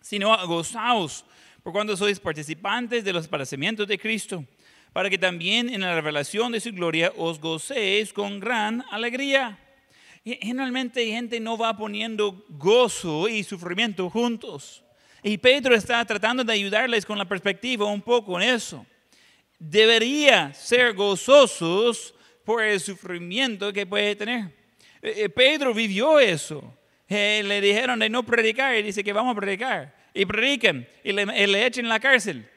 [0.00, 1.24] sino gozaos
[1.62, 4.44] por cuando sois participantes de los padecimientos de Cristo
[4.94, 9.58] para que también en la revelación de su gloria os gocéis con gran alegría.
[10.24, 14.84] Generalmente gente no va poniendo gozo y sufrimiento juntos.
[15.20, 18.86] Y Pedro está tratando de ayudarles con la perspectiva un poco en eso.
[19.58, 24.44] Debería ser gozosos por el sufrimiento que puede tener.
[25.02, 26.72] Eh, eh, Pedro vivió eso.
[27.08, 29.92] Eh, le dijeron de no predicar y dice que vamos a predicar.
[30.14, 32.48] Y predican y le, y le echen en la cárcel.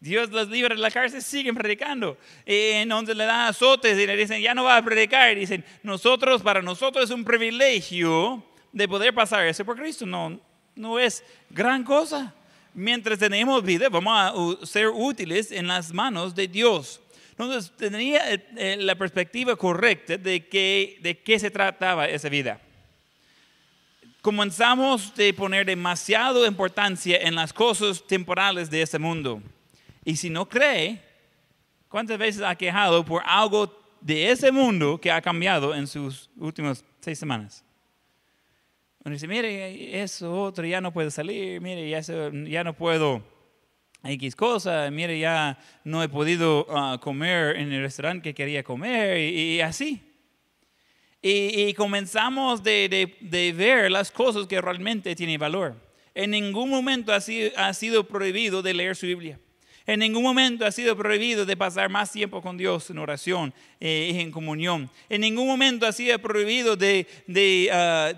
[0.00, 2.16] Dios los libra de la cárcel, siguen predicando.
[2.46, 5.36] en donde le dan azotes y le dicen, ya no va a predicar.
[5.36, 10.06] Y dicen, nosotros, para nosotros es un privilegio de poder pasar eso por Cristo.
[10.06, 10.40] No,
[10.76, 12.32] no es gran cosa.
[12.74, 14.14] Mientras tenemos vida, vamos
[14.62, 17.00] a ser útiles en las manos de Dios.
[17.30, 18.22] Entonces, tenía
[18.54, 22.60] la perspectiva correcta de, que, de qué se trataba esa vida.
[24.22, 29.42] Comenzamos de poner demasiado importancia en las cosas temporales de este mundo
[30.08, 31.02] y si no cree,
[31.86, 36.82] ¿cuántas veces ha quejado por algo de ese mundo que ha cambiado en sus últimas
[36.98, 37.62] seis semanas?
[39.04, 43.22] Uno dice, mire, eso otro ya no puede salir, mire, ya, ya no puedo
[44.02, 49.18] X cosa, mire, ya no he podido ah, comer en el restaurante que quería comer
[49.18, 50.00] y, así.
[51.20, 55.76] Y, comenzamos de, de, ver las cosas que realmente tienen valor.
[56.14, 59.38] En ningún momento ha sido, ha sido prohibido de leer su Biblia.
[59.88, 64.10] En ningún momento ha sido prohibido de pasar más tiempo con Dios en oración eh,
[64.12, 64.90] y en comunión.
[65.08, 68.12] En ningún momento ha sido prohibido de, de, ah,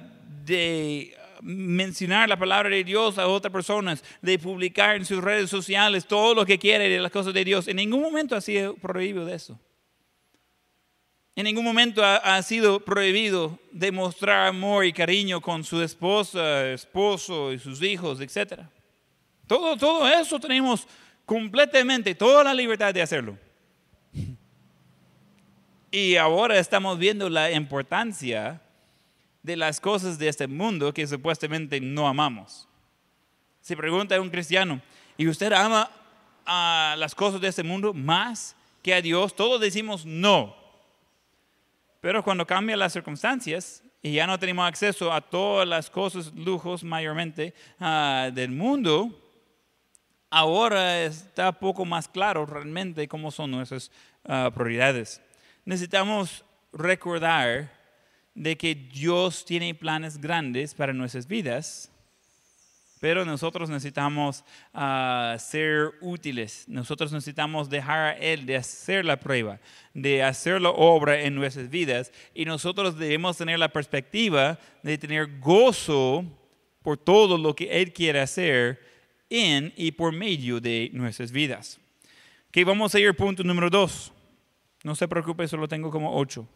[0.45, 6.09] de mencionar la palabra de Dios a otras personas, de publicar en sus redes sociales
[6.09, 7.69] todo lo que quiere de las cosas de Dios.
[7.69, 9.57] En ningún momento ha sido prohibido de eso.
[11.37, 17.61] En ningún momento ha, sido prohibido demostrar amor y cariño con su esposa, esposo y
[17.61, 18.63] sus hijos, etc.
[19.47, 20.89] Todo, todo eso tenemos
[21.31, 23.39] completamente toda la libertad de hacerlo.
[25.93, 28.61] Y ahora estamos viendo la importancia
[29.41, 32.67] de las cosas de este mundo que supuestamente no amamos.
[33.61, 34.83] Se pregunta a un cristiano,
[35.17, 35.89] ¿y usted ama
[36.45, 39.37] a las cosas de este mundo más que a Dios?
[39.37, 40.57] Todos decimos no.
[42.01, 46.83] Pero cuando cambian las circunstancias y ya no tenemos acceso a todas las cosas, lujos
[46.83, 49.30] mayormente uh, del mundo,
[50.31, 53.91] ahora está poco más claro realmente cómo son nuestras
[54.25, 55.21] uh, prioridades.
[55.65, 57.71] Necesitamos recordar
[58.35, 61.91] de que Dios tiene planes grandes para nuestras vidas,
[63.01, 69.59] pero nosotros necesitamos uh, ser útiles, nosotros necesitamos dejar a Él de hacer la prueba,
[69.95, 75.41] de hacer la obra en nuestras vidas, y nosotros debemos tener la perspectiva de tener
[75.41, 76.25] gozo
[76.83, 78.90] por todo lo que Él quiere hacer
[79.31, 81.79] en y por medio de nuestras vidas.
[82.51, 84.13] Que vamos a ir al punto número dos.
[84.83, 86.47] No se preocupe, solo tengo como ocho.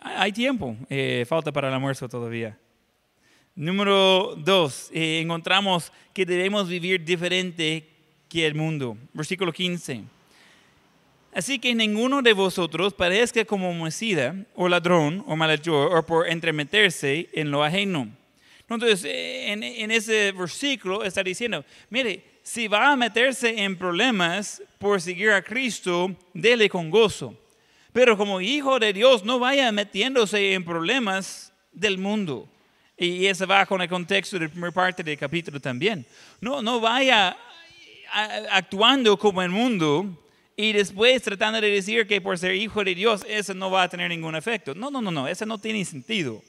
[0.00, 2.56] Hay tiempo, eh, falta para el almuerzo todavía.
[3.56, 7.88] Número dos, eh, encontramos que debemos vivir diferente
[8.28, 8.96] que el mundo.
[9.12, 10.02] Versículo 15.
[11.34, 17.28] Así que ninguno de vosotros parezca como homicida, o ladrón, o malhechor, o por entremeterse
[17.32, 18.08] en lo ajeno.
[18.68, 24.62] Entonces, eh, en, en ese versículo está diciendo, mire, si va a meterse en problemas
[24.78, 27.34] por seguir a Cristo, dele con gozo.
[27.92, 32.48] Pero como hijo de Dios, no vaya metiéndose en problemas del mundo.
[32.96, 36.04] Y eso va con el contexto de la primera parte del capítulo también.
[36.40, 37.36] No, no vaya
[38.50, 40.06] actuando como el mundo
[40.56, 43.88] y después tratando de decir que por ser hijo de Dios eso no va a
[43.88, 44.74] tener ningún efecto.
[44.74, 46.42] No, no, no, no, eso no tiene sentido.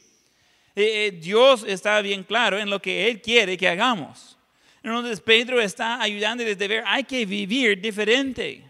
[0.75, 4.37] Eh, eh, Dios está bien claro en lo que Él quiere que hagamos.
[4.83, 8.63] Entonces Pedro está ayudándoles a ver, hay que vivir diferente.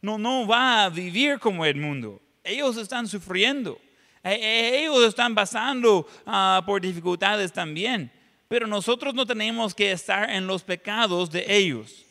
[0.00, 2.20] No, no va a vivir como el mundo.
[2.42, 3.78] Ellos están sufriendo.
[4.22, 8.10] E, e, ellos están pasando uh, por dificultades también.
[8.48, 12.04] Pero nosotros no tenemos que estar en los pecados de ellos.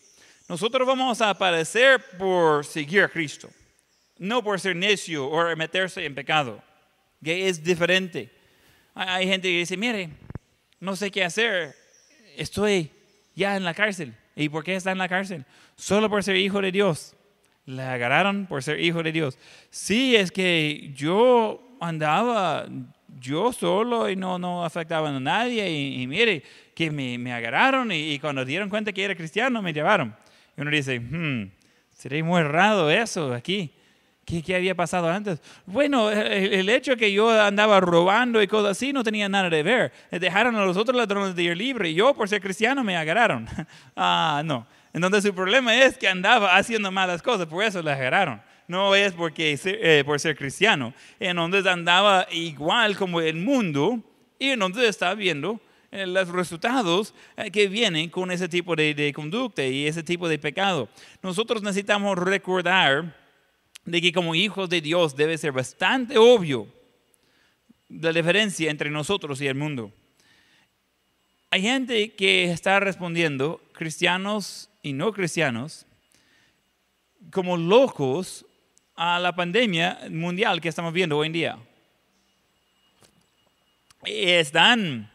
[0.48, 3.50] Nosotros vamos a aparecer por seguir a Cristo,
[4.18, 6.62] no por ser necio o meterse en pecado,
[7.24, 8.35] que es diferente.
[8.96, 10.10] Hay gente que dice, mire,
[10.80, 11.76] no sé qué hacer,
[12.38, 12.90] estoy
[13.36, 14.14] ya en la cárcel.
[14.38, 15.46] ¿Y por qué está en la cárcel?
[15.76, 17.14] Solo por ser hijo de Dios.
[17.66, 19.38] Le agarraron por ser hijo de Dios.
[19.70, 22.68] Sí, es que yo andaba
[23.20, 25.70] yo solo y no, no afectaba a nadie.
[25.70, 26.42] Y, mire,
[26.74, 30.16] que me, me agarraron y, cuando dieron cuenta que era cristiano me llevaron.
[30.58, 31.52] Y uno dice, hmm,
[31.92, 33.74] sería muy raro eso aquí.
[34.26, 35.40] ¿Qué, ¿Qué, había pasado antes?
[35.68, 39.62] Bueno, el, el, hecho que yo andaba robando y cosas así no tenía nada de
[39.62, 39.94] ver.
[40.10, 43.48] Dejaron a los otros ladrones de ir libre y yo por ser cristiano me agarraron.
[43.96, 44.66] ah, no.
[44.94, 48.42] Entonces su problema es que andaba haciendo malas cosas, por eso le agarraron.
[48.68, 50.94] No es porque, eh, por ser cristiano.
[51.20, 54.00] Entonces andaba igual como el mundo
[54.40, 55.60] y entonces está viendo
[55.92, 60.40] eh, los resultados eh, que vienen con ese tipo de, conducta y ese tipo de
[60.40, 60.90] pecado.
[61.22, 63.25] Nosotros necesitamos recordar
[63.86, 66.68] de que como hijos de Dios debe ser bastante obvio
[67.90, 69.92] la diferencia entre nosotros y el mundo.
[71.52, 75.86] Hay gente que está respondiendo, cristianos y no cristianos,
[77.32, 78.46] como locos
[78.96, 81.58] a la pandemia mundial que estamos viendo hoy en día.
[84.06, 85.12] Están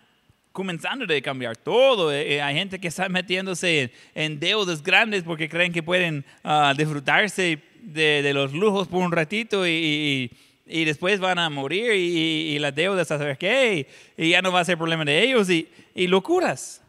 [0.52, 2.12] comenzando a cambiar todo.
[2.12, 6.74] Eh, eh, hay gente que está metiéndose en, deudas grandes porque creen que pueden uh,
[6.76, 10.30] disfrutarse de, los lujos por un ratito y,
[10.66, 13.86] y, después van a morir y, y las deudas, ¿sabes qué?
[14.16, 16.82] Y ya no va a ser problema de ellos y, y locuras.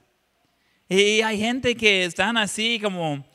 [0.89, 3.25] Y hay gente que están así como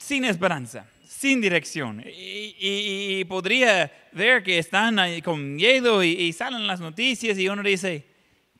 [0.00, 2.02] sin esperanza, sin dirección.
[2.04, 8.04] Y, podría ver que están ahí con miedo y, salen las noticias y uno dice,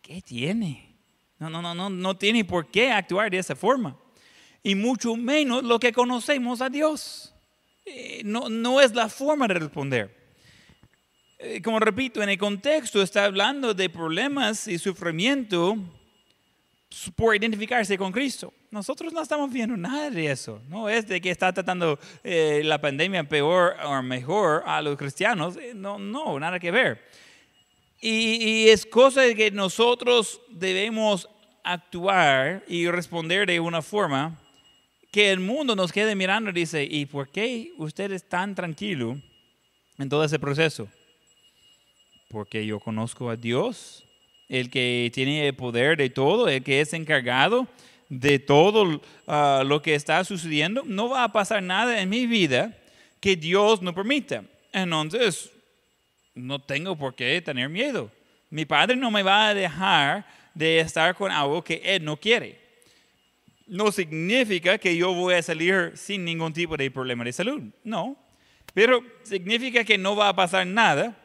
[0.00, 0.94] ¿qué tiene?
[1.40, 3.98] No, no, no, no, no tiene por qué actuar de esa forma.
[4.62, 7.29] Y mucho menos lo que conocemos a Dios.
[7.84, 10.20] Eh, no, no es la forma de responder.
[11.38, 15.76] Eh, como repito, en el contexto está hablando de problemas y sufrimiento
[17.16, 18.52] por identificarse con Cristo.
[18.70, 20.60] Nosotros no estamos viendo nada de eso.
[20.68, 25.56] No es de que está tratando eh, la pandemia peor o mejor a los cristianos.
[25.74, 27.08] No, no, nada que ver.
[28.00, 31.28] Y, y, es cosa de que nosotros debemos
[31.64, 34.38] actuar y responder de una forma
[35.10, 39.18] que el mundo nos quede mirando y dice, ¿y por qué usted es tan tranquilo
[39.98, 40.88] en todo ese proceso?
[42.28, 44.04] Porque yo conozco a Dios,
[44.48, 47.66] el que tiene el poder de todo, el que es encargado
[48.08, 50.82] de todo ah, lo que está sucediendo.
[50.84, 52.76] No va a pasar nada en mi vida
[53.20, 54.44] que Dios no permita.
[54.72, 55.50] Entonces,
[56.34, 58.10] no tengo por qué tener miedo.
[58.50, 62.60] Mi padre no me va a dejar de estar con algo que él no quiere.
[63.70, 67.62] No significa que yo voy a salir sin ningún tipo de problema de salud.
[67.84, 68.16] No.
[68.74, 71.16] Pero significa que no va a pasar nada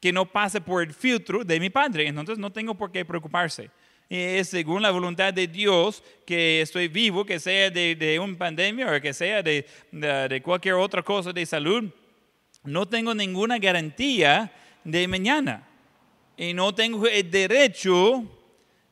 [0.00, 2.06] que no pase por el filtro de mi padre.
[2.06, 3.72] Entonces no tengo por qué preocuparse.
[4.08, 8.94] Es según la voluntad de Dios que estoy vivo, que sea de, de una pandemia
[8.94, 11.90] o que sea de, de cualquier otra cosa de salud.
[12.62, 14.52] No tengo ninguna garantía
[14.84, 15.66] de mañana.
[16.36, 18.39] Y no tengo el derecho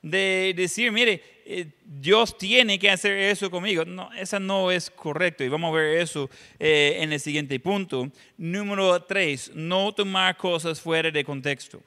[0.02, 3.84] de decir, mire, eh, Dios tiene que hacer eso conmigo.
[3.84, 5.44] No, eso no es correcto.
[5.44, 6.28] Y vamos a ver eso
[6.58, 8.10] eh, en el siguiente punto.
[8.36, 11.82] Número tres, no tomar cosas fuera de contexto.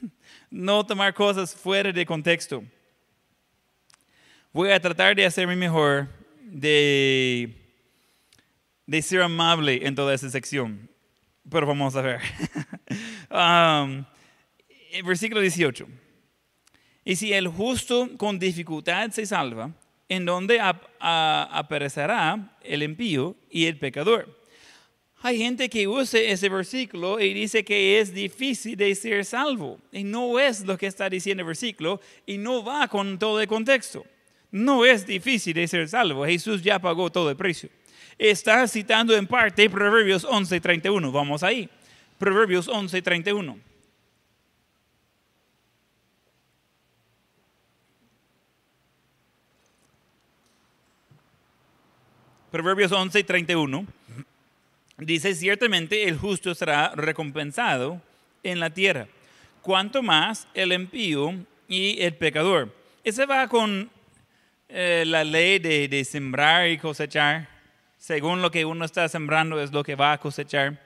[0.50, 2.62] No tomar cosas fuera de contexto.
[4.52, 6.06] Voy a tratar de hacer mi mejor
[6.42, 7.52] de,
[8.86, 10.88] de ser amable en toda esa sección.
[11.50, 12.20] Pero vamos a ver.
[13.30, 14.04] um,
[15.04, 15.88] versículo 18.
[17.04, 19.70] Y si el justo con dificultad se salva,
[20.08, 20.58] ¿en dónde
[21.00, 24.42] aparecerá el impío y el pecador?
[25.20, 29.78] Hay gente que usa ese versículo y dice que es difícil de ser salvo.
[29.90, 33.48] Y no es lo que está diciendo el versículo y no va con todo el
[33.48, 34.04] contexto.
[34.50, 36.26] No es difícil de ser salvo.
[36.26, 37.70] Jesús ya pagó todo el precio.
[38.18, 41.10] Está citando en parte Proverbios 11:31.
[41.10, 41.68] Vamos ahí.
[42.18, 43.58] Proverbios 11:31.
[52.54, 53.84] Proverbios 11 31,
[54.98, 58.00] dice, ciertamente el justo será recompensado
[58.44, 59.08] en la tierra,
[59.60, 61.34] cuanto más el impío
[61.66, 62.72] y el pecador.
[63.02, 63.90] Ese va con
[64.68, 67.48] eh, la ley de, de, sembrar y cosechar.
[67.98, 70.80] Según lo que uno está sembrando es lo que va a cosechar.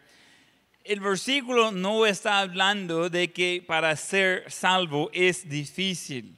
[0.85, 6.35] El versículo no está hablando de que para ser salvo es difícil.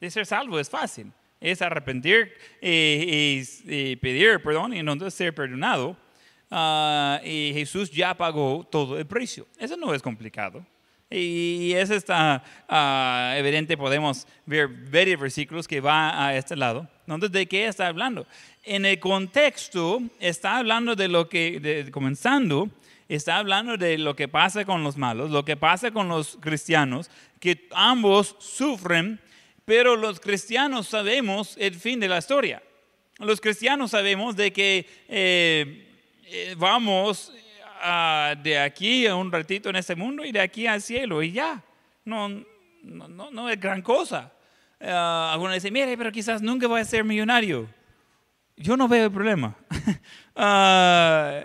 [0.00, 1.12] De ser salvo es fácil
[1.42, 5.96] es arrepentir y, pedir perdón y entonces ser perdonado.
[6.50, 9.46] Ah, y Jesús ya pagó todo el precio.
[9.58, 10.64] Eso no es complicado.
[11.12, 16.88] Y eso está uh, evidente, podemos ver varios versículos que va a este lado.
[17.02, 18.26] Entonces, ¿de qué está hablando?
[18.62, 22.70] En el contexto, está hablando de lo que, comenzando,
[23.08, 27.10] está hablando de lo que pasa con los malos, lo que pasa con los cristianos,
[27.40, 29.20] que ambos sufren
[29.64, 32.62] pero los cristianos sabemos el fin de la historia.
[33.18, 35.88] Los cristianos sabemos de que eh,
[36.24, 37.32] eh, vamos
[38.42, 41.62] de aquí a un ratito en este mundo y de aquí al cielo y ya.
[42.04, 42.28] No,
[42.82, 44.32] no, no, es gran cosa.
[44.80, 47.68] Uh, algunos dicen, mire, pero quizás nunca voy a ser millonario.
[48.56, 49.56] Yo no veo el problema.
[50.34, 51.44] Ah,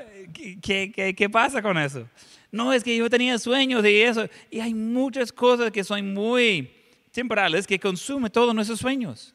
[0.61, 2.07] ¿qué, qué, qué pasa con eso?
[2.53, 4.29] No, es que yo tenía sueños y eso.
[4.49, 6.76] Y hay muchas cosas que son muy
[7.17, 9.33] temporales que consume todos nuestros sueños.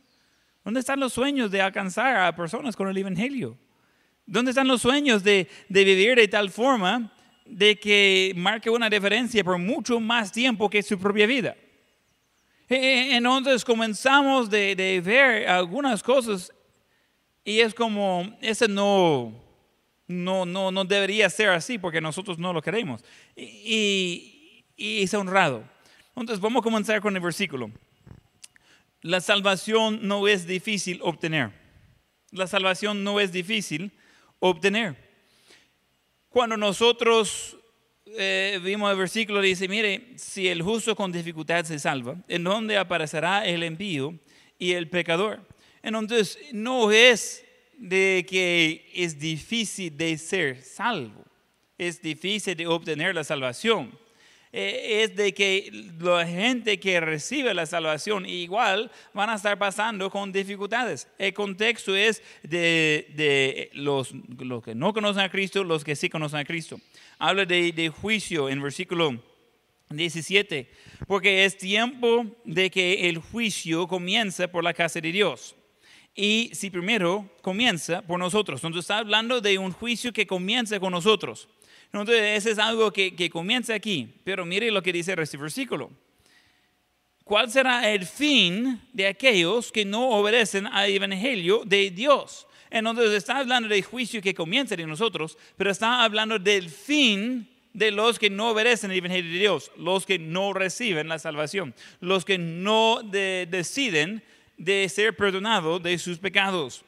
[0.65, 3.59] ¿Dónde están los sueños de alcanzar a personas con el Evangelio?
[4.25, 7.13] ¿Dónde están los sueños de, de vivir de tal forma
[7.45, 11.57] de que marque una diferencia por mucho más tiempo que su propia vida?
[12.69, 16.53] E, e, entonces comenzamos de, de ver algunas cosas
[17.45, 19.35] y es como, ese no,
[20.07, 23.05] no, no, no debería ser así porque nosotros no lo queremos.
[23.35, 25.72] Y, y, y es honrado.
[26.17, 27.71] Entonces vamos a comenzar con el versículo.
[29.01, 31.53] La salvación no es difícil obtener.
[32.31, 33.93] La salvación no es difícil
[34.39, 34.97] obtener.
[36.29, 37.57] Cuando nosotros
[38.07, 42.77] eh, vimos el versículo, dice, mire, si el justo con dificultad se salva, ¿en dónde
[42.77, 44.19] aparecerá el envío
[44.59, 45.47] y el pecador?
[45.83, 47.45] Entonces, no es
[47.77, 51.25] de que es difícil de ser salvo,
[51.77, 53.99] es difícil de obtener la salvación.
[54.55, 60.11] Eh, es de que la gente que recibe la salvación igual van a estar pasando
[60.11, 61.09] con dificultades.
[61.19, 64.13] El contexto es de, los,
[64.63, 66.79] que no conocen a Cristo, los que sí conocen a Cristo.
[67.19, 69.23] Habla de, de juicio en versículo
[69.89, 70.71] 17,
[71.07, 75.57] porque es tiempo de que el juicio comience por la casa de Dios.
[76.15, 80.93] Y si primero comienza por nosotros, entonces está hablando de un juicio que comienza con
[80.93, 81.49] nosotros.
[81.93, 84.09] Entonces, eso es algo que, que comienza aquí.
[84.25, 85.91] Pero mire lo que dice este versículo.
[87.25, 92.47] ¿Cuál será el fin de aquellos que no obedecen al evangelio de Dios?
[92.71, 97.91] Entonces está hablando del juicio que comienza de nosotros, pero está hablando del fin de
[97.91, 102.25] los que no obedecen el Evangelio de Dios, los que no reciben la salvación, los
[102.25, 104.23] que no deciden
[104.57, 106.85] de ser perdonados de sus pecados.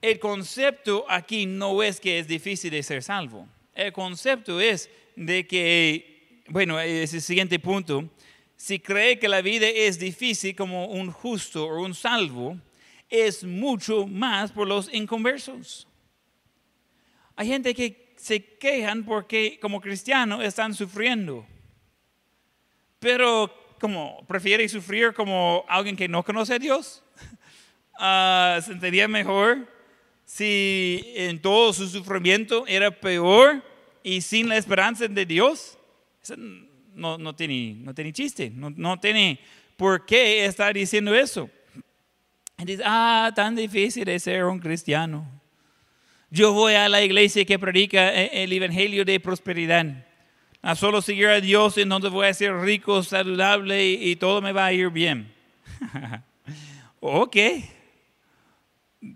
[0.00, 3.48] El concepto aquí no es que es difícil de ser salvo.
[3.74, 8.08] El concepto es de que, bueno, es el siguiente punto,
[8.56, 12.56] si cree que la vida es difícil como un justo o un salvo,
[13.08, 15.86] es mucho más por los inconversos.
[17.34, 21.46] Hay gente que se quejan porque como cristianos están sufriendo,
[22.98, 27.04] pero como prefiere sufrir como alguien que no conoce a Dios,
[28.00, 29.77] uh, sentiría mejor
[30.28, 33.64] si en todo su sufrimiento era peor
[34.02, 35.78] y sin la esperanza de Dios,
[36.94, 39.40] no, no, tiene, no tiene chiste, no, no tiene
[39.78, 41.48] por qué estar diciendo eso.
[42.58, 45.26] Y dice, ah, tan difícil de ser un cristiano.
[46.28, 50.06] Yo voy a la iglesia que predica e, el evangelio de prosperidad.
[50.60, 54.42] A solo seguir a Dios en donde voy a ser rico, saludable y, y todo
[54.42, 55.32] me va a ir bien.
[57.00, 57.36] ok,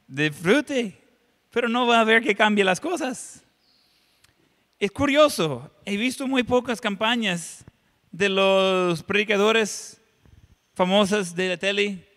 [0.06, 1.01] disfrute
[1.52, 3.44] pero no va a ver que cambie las cosas.
[4.80, 7.64] Es curioso, he visto muy pocas campañas
[8.10, 10.00] de los predicadores
[10.74, 12.08] famosos de la tele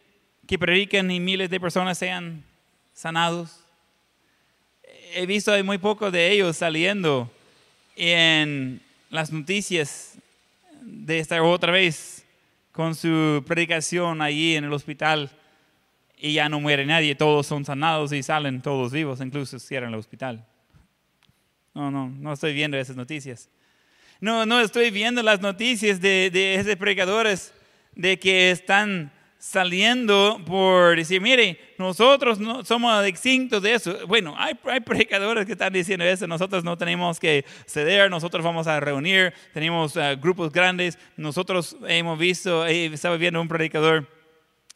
[0.47, 2.43] que predican y miles de personas sean
[2.93, 3.59] sanados.
[5.13, 7.29] He visto muy pocos de ellos saliendo
[7.95, 10.17] en las noticias
[10.81, 12.25] de estar otra vez
[12.71, 15.29] con su predicación allí en el hospital
[16.17, 19.99] y ya no muere nadie, todos son sanados y salen todos vivos, incluso cierran el
[19.99, 20.45] hospital.
[21.73, 23.49] No, no, no estoy viendo esas noticias.
[24.21, 27.53] No, no estoy viendo las noticias de, de esos predicadores
[27.95, 29.11] de que están
[29.45, 34.07] saliendo por decir, mire, nosotros no somos extintos de eso.
[34.07, 38.65] Bueno, hay, hay, predicadores que están diciendo eso, nosotros no tenemos que ceder, nosotros vamos
[38.65, 44.07] a reunir, tenemos uh, grupos grandes, nosotros hemos visto, estaba viendo un predicador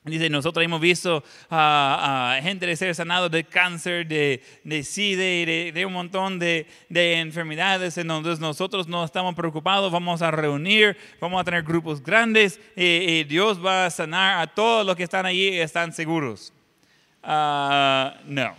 [0.06, 5.72] Dice, nosotros hemos visto a, gente de ser sanado de cáncer, de, de SIDA de,
[5.74, 7.98] de, un montón de, de enfermedades.
[7.98, 13.64] Entonces nosotros no estamos preocupados, vamos a reunir, vamos a tener grupos grandes y, Dios
[13.64, 16.54] va a sanar a todos los que están allí y están seguros.
[17.22, 18.56] Uh, no.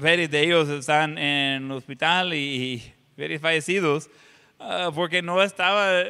[0.00, 4.10] Varios de ellos están en el hospital y, varios fallecidos
[4.58, 6.02] uh, porque no estaba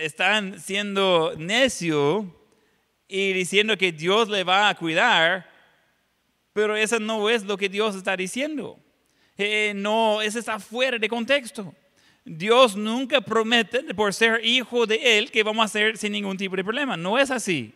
[0.00, 2.26] están siendo necio
[3.08, 5.50] y diciendo que Dios le va a cuidar,
[6.52, 8.78] pero eso no es lo que Dios está diciendo.
[9.36, 11.74] Eh, no, eso está fuera de contexto.
[12.24, 16.56] Dios nunca promete por ser hijo de Él que vamos a ser sin ningún tipo
[16.56, 16.96] de problema.
[16.96, 17.72] No es así.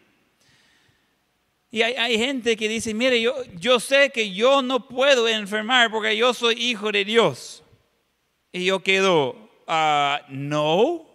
[1.71, 5.91] Y hay, hay, gente que dice, mire, yo, yo sé que yo no puedo enfermar
[5.91, 7.63] porque yo soy hijo de Dios.
[8.53, 9.31] Y yo quedo,
[9.67, 11.06] uh, no,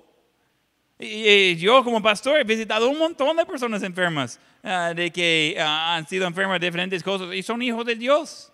[1.03, 5.95] y yo como pastor he visitado un montón de personas enfermas, ah, de que ah,
[5.95, 8.51] han sido enfermas de diferentes cosas y son hijos de Dios.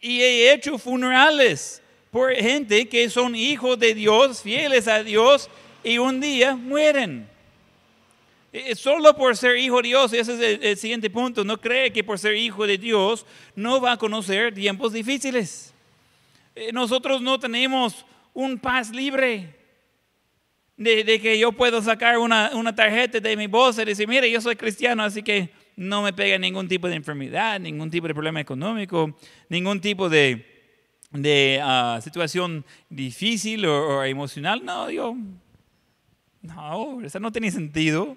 [0.00, 5.50] Y he hecho funerales por gente que son hijos de Dios, fieles a Dios,
[5.84, 7.28] y un día mueren.
[8.74, 12.18] Solo por ser hijo de Dios, ese es el, siguiente punto, no cree que por
[12.18, 15.74] ser hijo de Dios no va a conocer tiempos difíciles.
[16.54, 19.61] Eh, nosotros no tenemos un paz libre
[20.82, 24.40] de, que yo puedo sacar una, una, tarjeta de mi voz y decir, mire, yo
[24.40, 28.40] soy cristiano, así que no me pega ningún tipo de enfermedad, ningún tipo de problema
[28.40, 29.16] económico,
[29.48, 30.44] ningún tipo de,
[31.10, 34.64] de ah, situación difícil o, emocional.
[34.64, 35.16] No, yo,
[36.42, 38.16] no, eso no tiene sentido.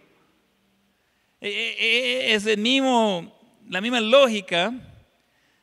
[1.40, 3.34] E, e, e, es el mismo,
[3.70, 4.74] la misma lógica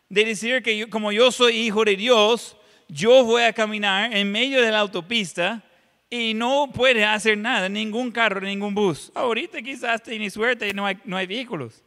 [0.08, 2.56] de decir que como yo soy hijo de Dios,
[2.88, 5.64] yo voy a caminar en medio de la autopista
[6.14, 9.10] y no puede hacer nada, ningún carro, ningún bus.
[9.14, 11.82] Ahorita quizás tiene suerte y no hay, no hay vehículos.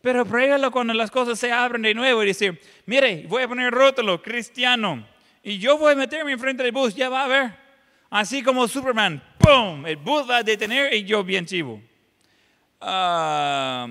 [0.00, 3.70] Pero pruébalo cuando las cosas se abren de nuevo y decir, mire, voy a poner
[3.74, 5.06] rótulo, cristiano,
[5.42, 7.54] y yo voy a meterme enfrente del bus, ya va a ver.
[8.08, 9.84] Así como Superman, ¡pum!
[9.84, 11.82] El bus va a detener y yo bien chivo.
[12.80, 13.86] Ah,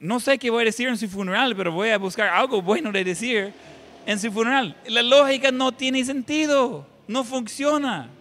[0.00, 2.90] no sé qué voy a decir en su funeral, pero voy a buscar algo bueno
[2.90, 3.52] de decir
[4.06, 4.74] en su funeral.
[4.86, 8.12] La lógica no tiene sentido, no funciona.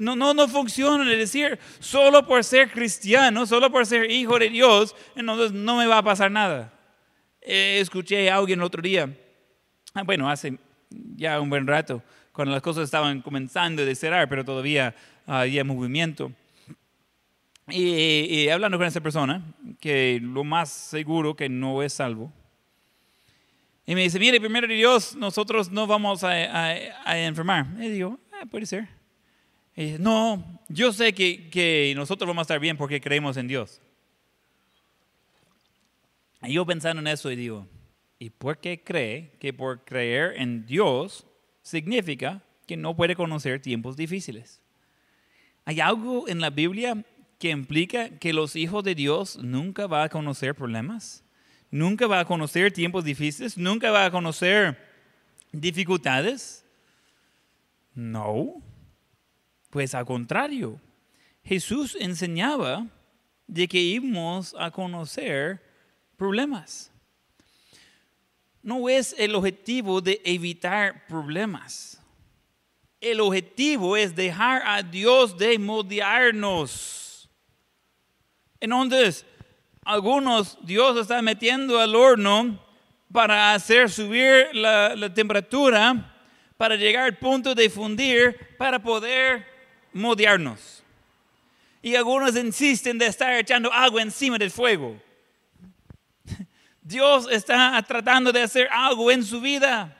[0.00, 1.10] No, no, no funciona.
[1.12, 5.86] Es decir, solo por ser cristiano, solo por ser hijo de Dios, entonces no me
[5.86, 6.72] va a pasar nada.
[7.42, 9.14] escuché a alguien el otro día,
[9.94, 10.58] ah, bueno, hace
[10.90, 14.94] ya un buen rato, cuando las cosas estaban comenzando a cerrar, pero todavía
[15.26, 16.32] había movimiento.
[17.68, 19.44] Y, y, hablando con esa persona,
[19.80, 22.32] que lo más seguro que no es salvo,
[23.86, 27.66] Y me dice, mire, primero de Dios, nosotros no vamos a enfermar.
[27.78, 28.99] Y digo, "Ah, puede ser.
[29.98, 33.80] No, yo sé que, que nosotros vamos a estar bien porque creemos en Dios.
[36.42, 37.66] Y yo pensando en eso y digo,
[38.18, 41.26] ¿y por qué cree que por creer en Dios
[41.62, 44.60] significa que no puede conocer tiempos difíciles?
[45.64, 47.02] ¿Hay algo en la Biblia
[47.38, 51.24] que implica que los hijos de Dios nunca van a conocer problemas?
[51.70, 53.56] ¿Nunca va a conocer tiempos difíciles?
[53.56, 54.76] ¿Nunca va a conocer
[55.52, 56.66] dificultades?
[57.94, 58.62] No.
[59.70, 60.80] Pues al contrario,
[61.44, 62.86] Jesús enseñaba
[63.46, 65.62] de que íbamos a conocer
[66.16, 66.92] problemas.
[68.62, 72.00] No es el objetivo de evitar problemas.
[73.00, 77.30] El objetivo es dejar a Dios de moldearnos.
[78.58, 79.24] Entonces,
[79.84, 82.62] algunos Dios está metiendo al horno
[83.10, 86.14] para hacer subir la, la temperatura,
[86.56, 89.59] para llegar al punto de fundir, para poder
[89.92, 90.82] moldearnos.
[91.82, 95.00] Y algunos insisten de estar echando agua encima del fuego.
[96.82, 99.96] Dios está tratando de hacer algo en su vida.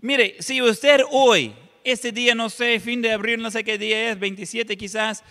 [0.00, 1.54] Mire, si usted hoy,
[1.84, 5.22] este día, no sé, fin de abril, no sé qué día es, 27 quizás,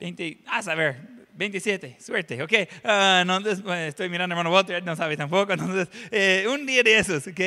[0.00, 1.00] 20, a saber,
[1.34, 2.52] 27, suerte, ok.
[2.84, 6.98] Ah, no, estoy mirando a hermano Walter, no sabe tampoco, entonces, eh, un día de
[6.98, 7.40] esos, ok.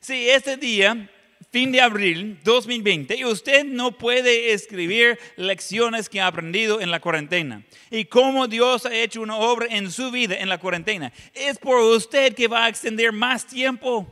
[0.00, 1.08] Si este día,
[1.50, 7.00] fin de abril 2020, y usted no puede escribir lecciones que ha aprendido en la
[7.00, 11.58] cuarentena y cómo Dios ha hecho una obra en su vida en la cuarentena, es
[11.58, 14.06] por usted que va a extender más tiempo.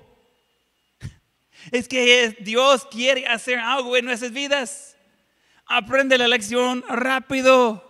[1.73, 4.97] Es que Dios quiere hacer algo en nuestras vidas.
[5.67, 7.83] Aprende la lección rápido.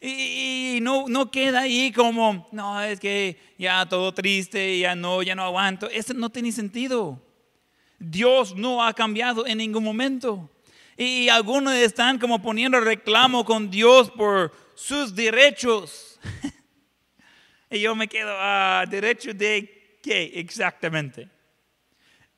[0.00, 5.34] Y, no, no queda ahí como, no, es que ya todo triste, ya no, ya
[5.34, 5.90] no aguanto.
[5.90, 7.20] Eso no tiene sentido.
[7.98, 10.50] Dios no ha cambiado en ningún momento.
[10.96, 16.18] Y algunos están como poniendo reclamo con Dios por sus derechos.
[17.70, 21.28] y yo me quedo, ah, ¿derecho de qué exactamente?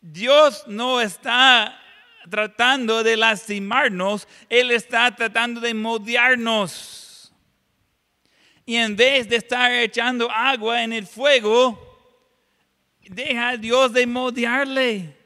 [0.01, 1.79] Dios no está
[2.29, 7.33] tratando de lastimarnos, Él está tratando de moldearnos.
[8.67, 11.79] Y en vez de estar echando agua en el fuego,
[13.01, 15.20] deja a Dios de moldearle.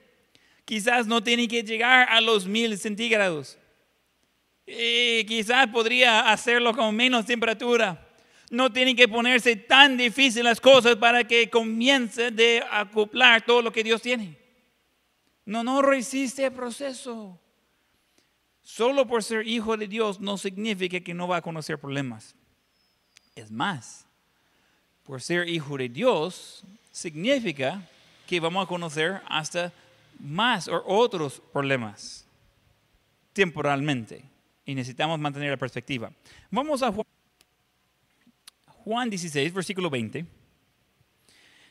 [0.65, 3.59] Quizás no tiene que llegar a los mil centígrados.
[4.67, 8.01] Y quizás podría hacerlo con menos temperatura.
[8.51, 13.73] No tiene que ponerse tan difícil las cosas para que comience de acoplar todo lo
[13.73, 14.39] que Dios tiene.
[15.45, 17.39] No, no resiste el proceso.
[18.63, 22.35] Solo por ser hijo de Dios no significa que no va a conocer problemas.
[23.35, 24.07] Es más,
[25.03, 27.87] por ser hijo de Dios significa
[28.27, 29.71] que vamos a conocer hasta
[30.19, 32.27] más o otros problemas
[33.33, 34.25] temporalmente.
[34.65, 36.11] Y necesitamos mantener la perspectiva.
[36.51, 37.07] Vamos a Juan,
[38.67, 40.25] Juan 16, versículo 20.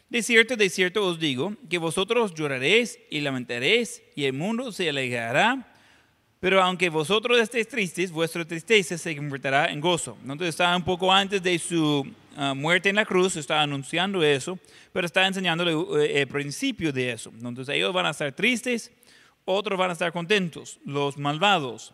[0.09, 4.87] De cierto, de cierto os digo que vosotros lloraréis y lamentaréis y el mundo se
[4.89, 5.73] alegrará.
[6.39, 10.17] Pero aunque vosotros estéis tristes, vuestra tristeza se convertirá en gozo.
[10.21, 12.05] Entonces estaba un poco antes de su
[12.37, 14.57] uh, muerte en la cruz, está anunciando eso,
[14.91, 17.31] pero está enseñándole uh, el principio de eso.
[17.35, 18.91] Entonces ellos van a estar tristes,
[19.45, 21.93] otros van a estar contentos, los malvados.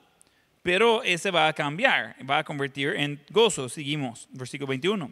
[0.61, 3.69] Pero ese va a cambiar, va a convertir en gozo.
[3.69, 5.11] Seguimos, versículo 21.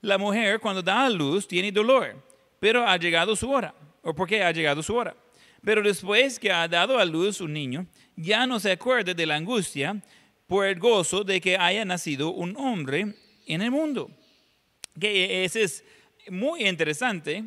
[0.00, 2.22] La mujer cuando da a luz tiene dolor,
[2.60, 3.74] pero ha llegado su hora.
[4.02, 5.14] ¿O por qué ha llegado su hora?
[5.62, 9.36] Pero después que ha dado a luz un niño, ya no se acuerda de la
[9.36, 10.00] angustia
[10.46, 13.14] por el gozo de que haya nacido un hombre
[13.46, 14.10] en el mundo.
[14.98, 15.84] Que ese es
[16.30, 17.44] muy interesante.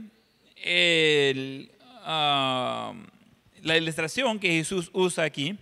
[0.56, 1.72] El,
[2.04, 2.94] uh,
[3.64, 5.56] la ilustración que Jesús usa aquí,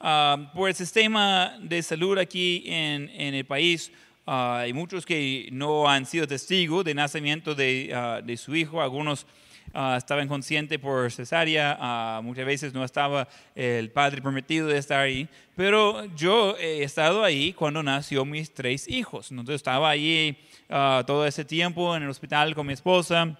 [0.00, 3.90] uh, por el sistema de salud aquí en, en el país,
[4.26, 9.26] uh, hay muchos que no han sido testigos del nacimiento de, de su hijo, algunos
[9.74, 15.00] Uh, estaban conscientes por cesárea, uh, muchas veces no estaba el padre prometido de estar
[15.00, 20.36] ahí, pero yo he estado ahí cuando nació mis tres hijos, entonces estaba ahí
[20.68, 23.38] uh, todo ese tiempo en el hospital con mi esposa.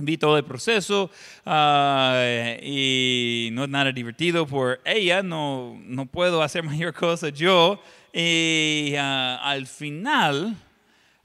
[0.00, 1.10] Vi todo el proceso
[2.62, 7.82] y no es nada divertido por ella, no, no puedo hacer mayor cosa yo.
[8.12, 10.54] Y al final,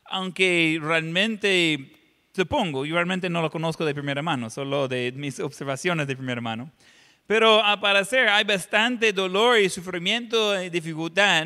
[0.05, 2.02] aunque realmente
[2.35, 6.41] Supongo, yo realmente no lo conozco de primera mano, solo de mis observaciones de primera
[6.41, 6.71] mano.
[7.27, 11.45] Pero al parecer hay bastante dolor y sufrimiento y dificultad,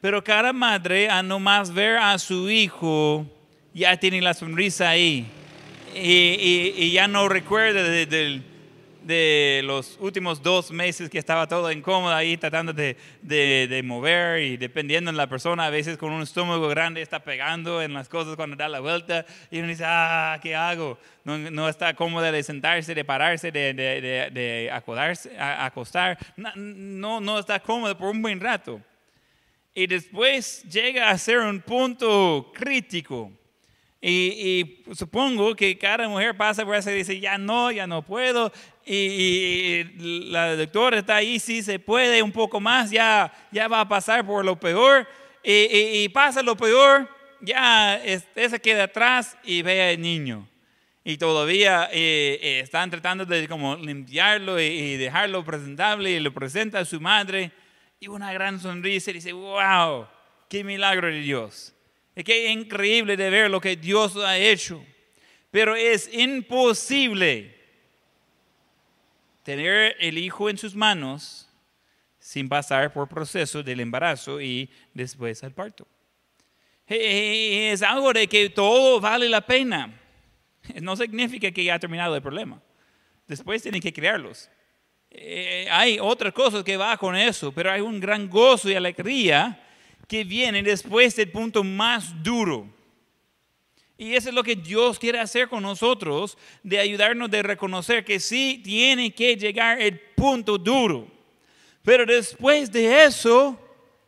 [0.00, 3.26] pero cada madre a nomás ver a su hijo
[3.74, 5.26] ya tiene la sonrisa ahí.
[5.94, 8.42] y, y- y ya no recuerda de, del-
[9.08, 14.42] de los últimos dos meses que estaba todo incómodo ahí tratando de, de- de mover
[14.42, 18.06] y dependiendo de la persona, a veces con un estómago grande está pegando en las
[18.08, 20.98] cosas cuando da la vuelta y uno dice, ah, ¿qué hago?
[21.24, 27.38] No, no está cómoda de sentarse, de pararse, de, de, acodarse- a- acostar, no, no
[27.38, 28.78] está cómoda por un buen rato.
[29.74, 33.32] Y después llega a ser un punto crítico.
[34.00, 34.10] Y,
[34.88, 38.52] y supongo que cada mujer pasa por eso y dice, ya no, ya no puedo.
[38.88, 43.80] Y, y- la doctora está ahí, sí se puede un poco más, ya, ya va
[43.82, 45.06] a pasar por lo peor.
[45.44, 47.08] Y, y- y pasa lo peor,
[47.40, 50.48] ya este se queda atrás y ve al niño.
[51.04, 56.80] Y todavía eh, eh, están tratando de como limpiarlo y dejarlo presentable y lo presenta
[56.80, 57.50] a su madre.
[58.00, 60.06] Y una gran sonrisa y dice, wow,
[60.48, 61.74] qué milagro de Dios.
[62.14, 64.84] Es que increíble de ver lo que Dios ha hecho.
[65.50, 67.57] Pero es imposible
[69.48, 71.48] tener el hijo en sus manos
[72.18, 75.88] sin pasar por proceso del embarazo y después al parto.
[76.86, 79.98] Eh, Es algo de que todo vale la pena.
[80.82, 82.60] No significa que ya ha terminado el problema.
[83.26, 84.50] Después tienen que crearlos.
[85.70, 89.58] Hay otras cosas que va con eso, pero hay un gran gozo y alegría
[90.06, 92.68] que viene después del punto más duro.
[94.00, 98.20] Y eso es lo que Dios quiere hacer con nosotros, de ayudarnos de reconocer que
[98.20, 101.08] sí tiene que llegar el punto duro.
[101.82, 103.58] Pero después de eso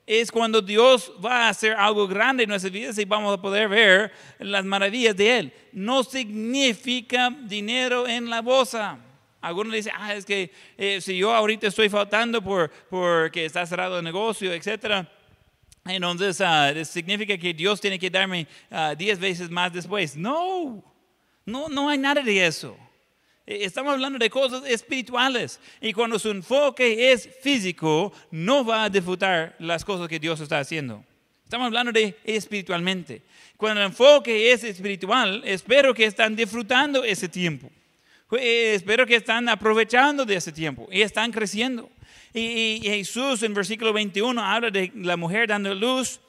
[0.07, 3.69] es cuando Dios va a hacer algo grande en nuestras vidas y vamos a poder
[3.69, 5.53] ver las maravillas de Él.
[5.73, 8.97] No significa dinero en la bolsa.
[9.41, 13.99] Algunos dicen, ah, es que eh, si yo ahorita estoy faltando por, porque está cerrado
[13.99, 15.11] el negocio, etcétera,
[15.85, 20.17] entonces ah, significa que Dios tiene que darme ah, diez veces más después.
[20.17, 20.83] No,
[21.47, 22.77] no, no hay nada de eso.
[23.47, 28.91] Eh, Estamos hablando de cosas espirituales y cuando su enfoque es físico, no va a
[28.91, 31.05] disfrutar las cosas que Dios está haciendo.
[31.45, 33.23] Estamos hablando de espiritualmente.
[33.57, 37.71] Cuando el enfoque es espiritual, espero que están disfrutando ese tiempo.
[38.39, 41.91] Eh, Espero que están aprovechando de ese tiempo y están creciendo.
[42.33, 46.21] Y, Jesús en versículo 21 habla de la mujer dando luz.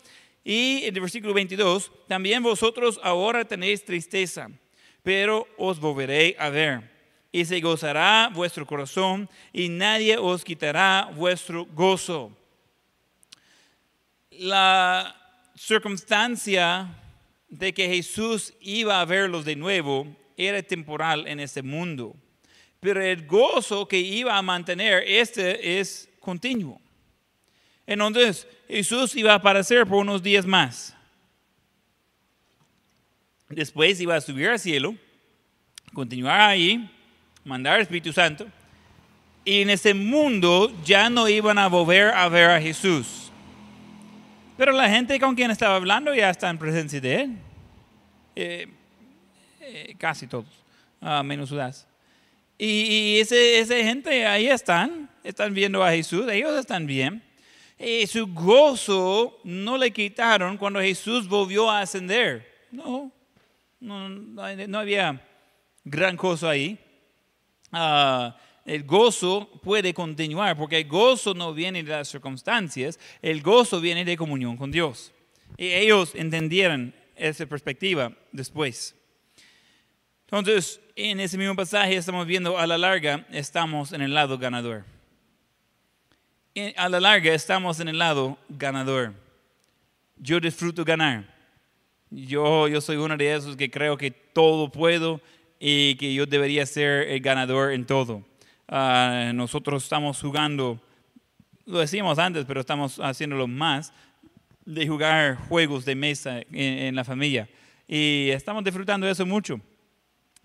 [0.44, 4.50] Y en el versículo 22, también vosotros ahora tenéis tristeza,
[5.04, 6.90] pero os volveré a ver.
[7.32, 12.36] Y se gozará vuestro corazón y nadie os quitará vuestro gozo.
[14.32, 15.16] La
[15.56, 16.90] circunstancia
[17.48, 22.16] de que Jesús iba a verlos de nuevo era temporal en este mundo,
[22.82, 26.82] pero el gozo que iba a mantener este es continuo.
[27.86, 30.96] Entonces Jesús iba a aparecer por unos días más.
[33.50, 34.96] Después iba a subir al cielo,
[35.94, 36.90] continuar ahí,
[37.46, 38.48] mandar Espíritu Santo,
[39.46, 43.32] y en ese mundo ya no iban a volver a ver a Jesús.
[44.58, 47.38] Pero la gente con quien estaba hablando ya está en presencia de Él.
[48.36, 48.68] Eh,
[49.60, 50.48] eh, casi todos,
[51.02, 51.88] ah, menos Judas.
[52.64, 57.24] Y, y ese, esa gente ahí están, están viendo a Jesús, ellos están bien.
[57.80, 62.68] Y su gozo no le quitaron cuando Jesús volvió a ascender.
[62.70, 63.12] No,
[63.80, 65.20] no, no, había
[65.84, 66.78] gran cosa ahí.
[67.72, 73.82] Ah, el gozo puede continuar, porque el gozo no viene de las circunstancias, el gozo
[73.82, 75.12] viene de comunión con Dios.
[75.58, 78.96] Y ellos entendieron esa perspectiva después.
[80.32, 84.84] Entonces, en ese mismo pasaje estamos viendo a la larga, estamos en el lado ganador.
[86.76, 89.14] A la larga estamos en el lado ganador.
[90.18, 91.26] Yo disfruto ganar.
[92.10, 95.22] Yo, yo soy uno de esos que creo que todo puedo
[95.60, 98.24] y que yo debería ser el ganador en todo.
[98.68, 100.80] Ah, nosotros estamos jugando,
[101.66, 103.94] lo decíamos antes, pero estamos haciéndolo más,
[104.66, 107.50] de jugar juegos de mesa en, en la familia.
[107.88, 109.60] Y estamos disfrutando de eso mucho.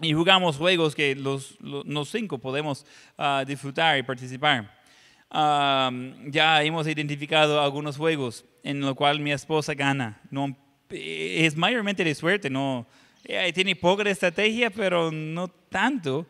[0.01, 2.85] Y jugamos juegos que los, los, cinco podemos
[3.17, 4.79] ah, disfrutar y participar.
[5.31, 5.91] Ah,
[6.27, 10.21] ya hemos identificado algunos juegos en los cuales mi esposa gana.
[10.31, 10.55] No,
[10.91, 12.87] es mayormente de suerte, no,
[13.25, 16.27] ella tiene poca estrategia, pero no tanto.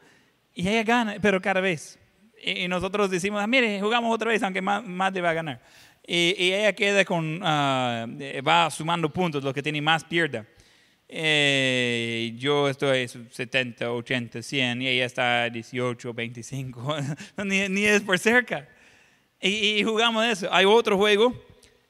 [0.55, 1.99] Y ella gana, pero cada vez.
[2.43, 5.61] Y, nosotros decimos, ah, mire, jugamos otra vez, aunque más, más te va a ganar.
[6.07, 8.07] Y, y ella queda con, ah,
[8.47, 10.47] va sumando puntos, lo que tiene más pierda.
[11.09, 16.97] Eh, yo estoy 70, 80, 100 y ella está 18, 25,
[17.45, 18.69] ni, ni es por cerca.
[19.41, 20.49] Y, y, jugamos eso.
[20.53, 21.33] Hay otro juego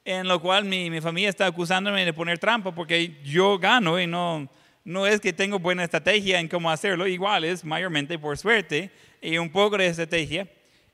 [0.05, 4.07] en lo cual mi, mi, familia está acusándome de poner trampa porque yo gano y
[4.07, 4.49] no,
[4.85, 8.91] No es que tengo buena estrategia en cómo hacerlo, igual es mayormente por suerte
[9.23, 10.49] y un poco de estrategia.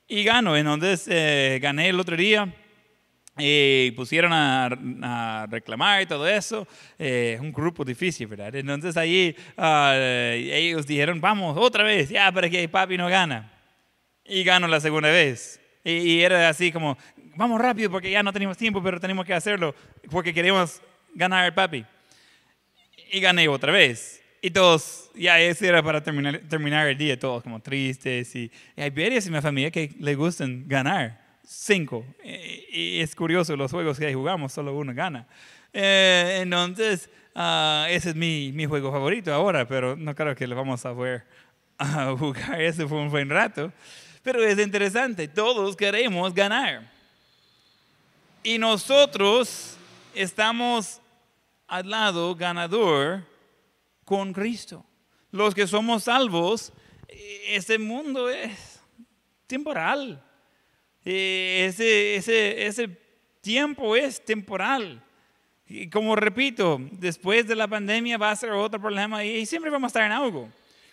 [0.06, 2.54] Y gano, entonces eh, gané el otro día
[3.38, 6.66] y pusieron a, reclamar y todo eso.
[6.98, 8.54] Es un grupo difícil, ¿verdad?
[8.54, 13.50] Entonces ahí ah, ellos dijeron, vamos, otra vez, ya, para que papi no gana.
[14.24, 15.60] Y gano la segunda vez.
[15.84, 16.96] Y, era así como,
[17.36, 19.74] vamos rápido porque ya no tenemos tiempo, pero tenemos que hacerlo
[20.10, 20.80] porque queremos
[21.14, 21.84] ganar el papi.
[23.10, 24.22] Y gané otra vez.
[24.42, 28.34] Y todos, ya ese era para terminar, terminar el día, todos como tristes.
[28.36, 31.21] Y, hay varias en mi familia que le gustan ganar.
[31.44, 32.04] Cinco.
[32.24, 35.26] Y, es curioso, los juegos que jugamos, solo uno gana.
[35.72, 40.56] Eh, entonces, uh, ese es mi, mi, juego favorito ahora, pero no creo que lo
[40.56, 41.24] vamos a ver
[41.78, 42.60] a jugar.
[42.60, 43.72] Ese fue un buen rato.
[44.22, 46.88] Pero es interesante, todos queremos ganar.
[48.44, 49.76] Y nosotros
[50.14, 51.00] estamos
[51.66, 53.24] al lado ganador
[54.04, 54.84] con Cristo.
[55.30, 56.72] Los que somos salvos,
[57.48, 58.80] ese mundo es
[59.46, 60.22] temporal.
[61.04, 62.88] Ese, ese, ese
[63.40, 65.02] tiempo es temporal.
[65.68, 69.88] Y como repito, después de la pandemia va a ser otro problema y siempre vamos
[69.88, 70.48] a estar en algo.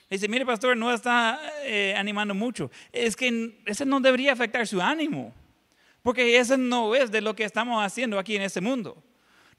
[0.09, 2.71] Dice, mire pastor, no está eh, animando mucho.
[2.91, 5.33] Es que eso no debería afectar su ánimo,
[6.01, 9.03] porque eso no es de lo que estamos haciendo aquí en este mundo.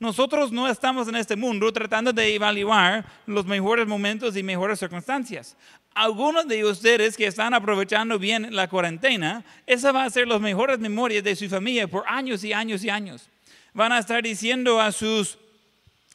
[0.01, 5.59] Nosotros no estamos en este mundo tratando de evaluar los mejores momentos y mejores circunstancias.
[5.93, 10.79] Algunos de ustedes que están aprovechando bien la cuarentena, esa va a ser las mejores
[10.79, 13.29] memorias de su familia por años y años y años.
[13.75, 15.37] Van a estar diciendo a sus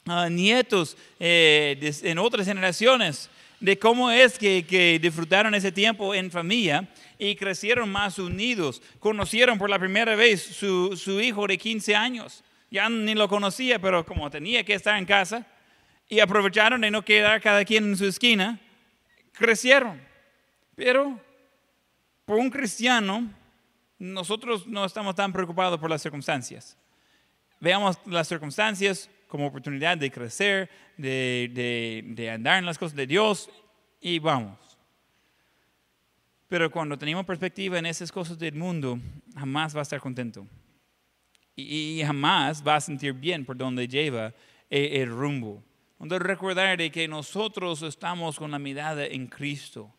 [0.07, 3.29] ah, nietos eh, en otras generaciones,
[3.59, 8.81] de cómo es que, disfrutaron ese tiempo en familia y crecieron más unidos.
[8.97, 12.43] Conocieron por la primera vez su, su hijo de 15 años.
[12.75, 15.47] Ya ni lo conocía, pero como tenía que estar en casa
[16.09, 18.59] y aprovecharon de no quedar cada quien en su esquina,
[19.31, 20.01] crecieron.
[20.75, 21.17] Pero
[22.25, 23.31] por un cristiano,
[23.97, 26.77] nosotros no estamos tan preocupados por las circunstancias.
[27.61, 33.49] Veamos las circunstancias como oportunidad de crecer, de, andar en las cosas de Dios
[34.01, 34.59] y vamos.
[36.49, 38.99] Pero cuando tenemos perspectiva en esas cosas del mundo,
[39.33, 40.45] jamás va a estar contento.
[41.55, 44.33] Y, jamás va a sentir bien por donde lleva
[44.69, 45.63] el, el rumbo.
[45.97, 49.89] Cuando recordar de que nosotros estamos con la mirada en Cristo.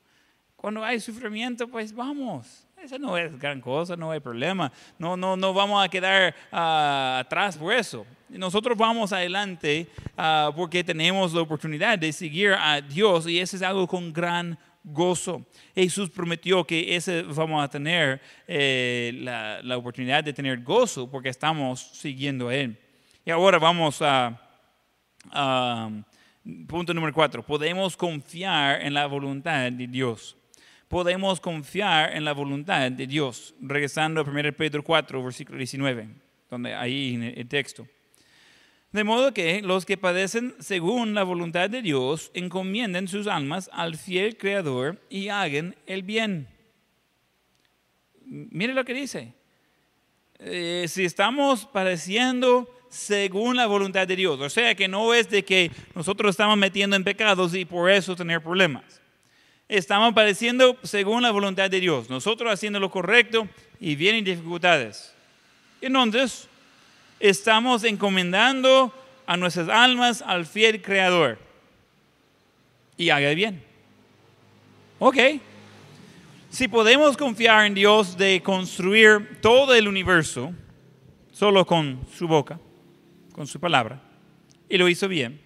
[0.55, 2.67] Cuando hay sufrimiento, pues vamos.
[2.83, 4.71] Esa no es gran cosa, no hay problema.
[4.99, 8.07] No, no, no vamos a quedar ah, atrás por eso.
[8.29, 13.63] Nosotros vamos adelante ah, porque tenemos la oportunidad de seguir a Dios y eso es
[13.63, 15.45] algo con gran gozo.
[15.75, 21.29] Jesús prometió que ese vamos a tener eh, la, la, oportunidad de tener gozo porque
[21.29, 22.79] estamos siguiendo a Él.
[23.25, 24.41] Y ahora vamos a,
[26.69, 27.43] punto número cuatro.
[27.45, 30.37] Podemos confiar en la voluntad de Dios
[30.89, 33.55] podemos confiar en la voluntad de Dios.
[33.61, 36.09] Regresando a 1 Pedro 4, versículo 19,
[36.49, 37.89] donde ahí en el texto.
[38.93, 43.97] De modo que los que padecen según la voluntad de Dios encomienden sus almas al
[43.97, 46.49] fiel Creador y hagan el bien.
[48.25, 49.35] Mire lo que dice.
[50.39, 55.45] Eh, si estamos padeciendo según la voluntad de Dios, o sea que no es de
[55.45, 59.01] que nosotros estamos metiendo en pecados y por eso tener problemas
[59.69, 63.49] estamos padeciendo según la voluntad de Dios, nosotros haciendo lo correcto
[63.81, 65.13] y vienen dificultades.
[65.81, 66.49] Entonces,
[67.21, 68.93] estamos encomendando
[69.27, 71.39] a nuestras almas al fiel Creador.
[72.97, 73.63] Y haga bien.
[74.99, 75.17] Ok.
[76.51, 80.55] Si podemos confiar en Dios de construir todo el universo
[81.33, 82.59] solo con su boca,
[83.33, 84.01] con su palabra,
[84.69, 85.39] y lo hizo bien,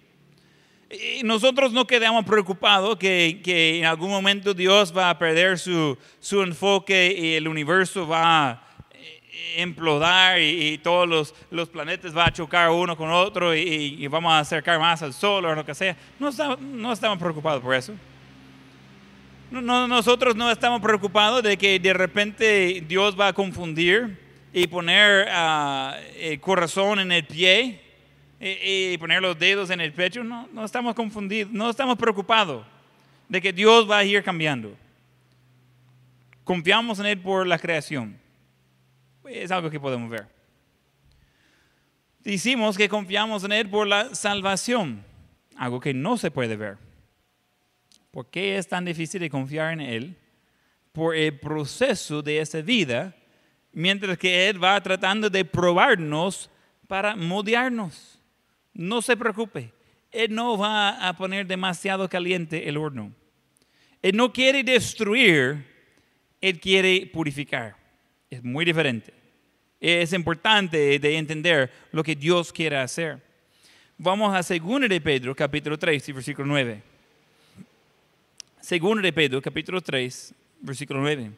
[0.89, 5.97] y nosotros no quedamos preocupados que, que, en algún momento Dios va a perder su,
[6.19, 8.70] su enfoque y el universo va a
[9.57, 14.31] implodar y, todos los, los, planetas van a chocar uno con otro y, y, vamos
[14.31, 15.95] a acercar más al sol o lo que sea.
[16.19, 16.29] No,
[16.59, 17.93] no estamos preocupados por eso.
[19.51, 24.17] No, nosotros no estamos preocupados de que de repente Dios va a confundir
[24.53, 27.81] y poner uh, el corazón en el pie
[28.39, 32.65] y, poner los dedos en el pecho, no, no estamos confundidos, no estamos preocupados
[33.27, 34.75] de que Dios va a ir cambiando.
[36.43, 38.20] Confiamos en Él por la creación.
[39.31, 40.27] Es algo que podemos ver.
[42.19, 45.03] Decimos que confiamos en Él por la salvación,
[45.55, 46.77] algo que no se puede ver.
[48.11, 50.17] ¿Por qué es tan difícil de confiar en Él?
[50.91, 53.15] Por el proceso de esa vida,
[53.71, 56.49] mientras que Él va tratando de probarnos
[56.87, 58.19] para moldearnos.
[58.73, 59.73] No se preocupe.
[60.11, 63.13] Él no va a poner demasiado caliente el horno.
[64.01, 65.65] Él no quiere destruir,
[66.41, 67.77] Él quiere purificar.
[68.29, 69.20] Es muy diferente.
[69.81, 73.19] Es importante de entender lo que Dios quiere hacer.
[73.97, 76.83] Vamos a 2 de Pedro, capítulo 3, versículo 9.
[78.61, 81.31] 2 de Pedro, capítulo 3, versículo 9.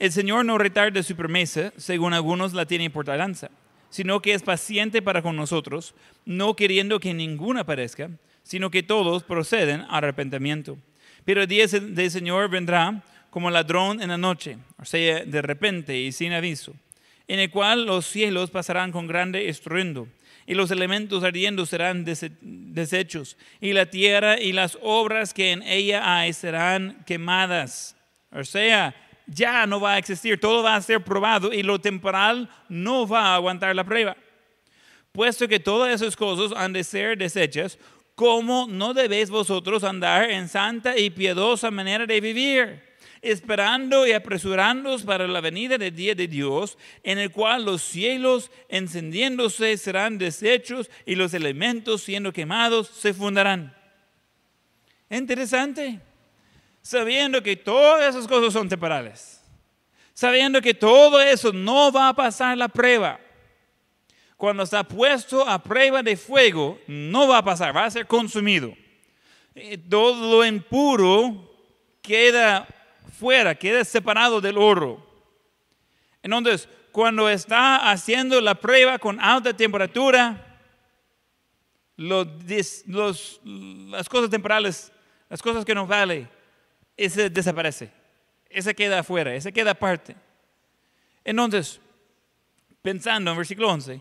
[0.00, 3.50] El Señor no retarda su promesa, según algunos la tienen por tardanza,
[3.88, 5.94] sino que es paciente para con nosotros,
[6.24, 8.10] no queriendo que ninguna perezca,
[8.42, 10.76] sino que todos proceden al arrepentimiento.
[11.24, 13.00] Pero el día del Señor vendrá
[13.30, 16.74] como ladrón en la noche, o sea, de repente y sin aviso,
[17.30, 20.08] en el cual los cielos pasarán con grande estruendo,
[20.48, 26.18] y los elementos ardiendo serán deshechos, y la tierra y las obras que en ella
[26.18, 27.96] hay serán quemadas.
[28.32, 28.96] O sea,
[29.28, 33.26] ya no va a existir, todo va a ser probado y lo temporal no va
[33.26, 34.16] a aguantar la prueba.
[35.12, 37.78] Puesto que todas esas cosas han de ser desechas,
[38.16, 42.89] ¿cómo no debéis vosotros andar en santa y piadosa manera de vivir?
[43.22, 48.50] Esperando y apresurándoos para la venida del día de Dios, en el cual los cielos
[48.68, 53.76] encendiéndose serán deshechos y los elementos siendo quemados se fundarán.
[55.10, 56.00] Interesante.
[56.82, 59.42] Sabiendo que todas esas cosas son temporales.
[60.14, 63.20] Sabiendo que todo eso no va a pasar la prueba.
[64.36, 68.74] Cuando está puesto a prueba de fuego, no va a pasar, va a ser consumido.
[69.90, 71.50] Todo lo impuro
[72.00, 72.66] queda
[73.18, 75.06] fuera, quede separado del oro.
[76.22, 80.46] Entonces, cuando está haciendo la prueba con alta temperatura,
[81.96, 84.92] las cosas temporales,
[85.28, 86.28] las cosas que no vale,
[86.96, 87.90] ese desaparece.
[88.48, 90.16] Ese queda afuera, ese queda aparte.
[91.24, 91.80] Entonces,
[92.82, 94.00] pensando en versículo 11,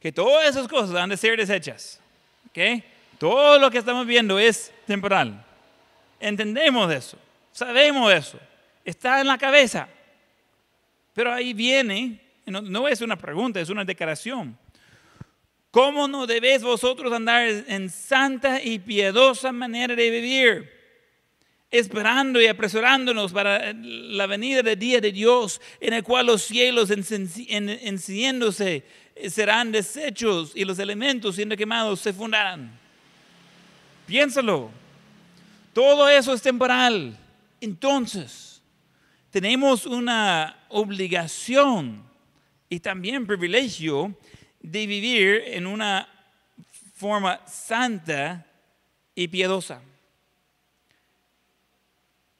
[0.00, 2.00] que todas esas cosas han de ser desechas.
[2.48, 2.82] ¿okay?
[3.18, 5.44] Todo lo que estamos viendo es temporal.
[6.18, 7.18] Entendemos eso.
[7.54, 8.38] Sabemos eso.
[8.84, 9.88] Está en la cabeza.
[11.14, 14.58] Pero ahí viene, no, es una pregunta, es una declaración.
[15.70, 20.72] ¿Cómo no debéis vosotros andar en santa y piadosa manera de vivir?
[21.70, 26.90] Esperando y apresurándonos para la venida del día de Dios, en el cual los cielos
[26.90, 28.82] encendiéndose
[29.28, 32.76] serán deshechos y los elementos siendo quemados se fundarán.
[34.06, 34.72] Piénsalo.
[35.72, 37.16] Todo eso es temporal.
[37.64, 38.62] Entonces,
[39.30, 42.04] tenemos una obligación
[42.68, 44.14] y también privilegio
[44.60, 46.06] de vivir en una
[46.94, 48.46] forma santa
[49.14, 49.80] y piadosa.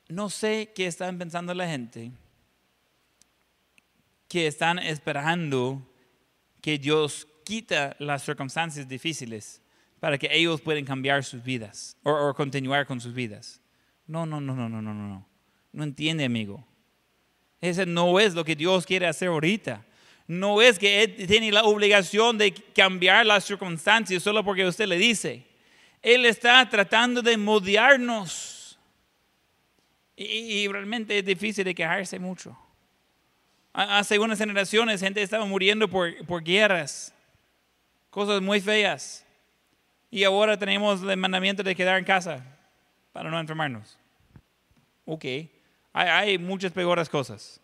[0.09, 2.13] No sé qué están pensando la gente
[4.29, 5.91] que están esperando
[6.61, 9.63] que Dios quita las circunstancias difíciles
[10.01, 13.64] para que ellos puedan cambiar sus vidas o continuar con sus vidas.
[14.07, 15.27] No, no, no, no, no, no, no.
[15.73, 16.65] No entiende, amigo.
[17.61, 19.85] Ese no es lo que Dios quiere hacer ahorita.
[20.27, 24.99] No es que Él tiene la obligación de cambiar las circunstancias solo porque usted le
[24.99, 25.45] dice.
[26.03, 28.79] Él está tratando de moldearnos.
[30.17, 32.57] Y, realmente es difícil de quejarse mucho.
[33.73, 37.13] Hace unas generaciones gente estaba muriendo por, por guerras,
[38.11, 39.27] cosas muy feas.
[40.09, 42.54] Y ahora tenemos el mandamiento de quedar en casa
[43.15, 43.97] para no enfermarnos.
[45.05, 45.25] Ok,
[45.93, 47.61] hay, muchas peores cosas.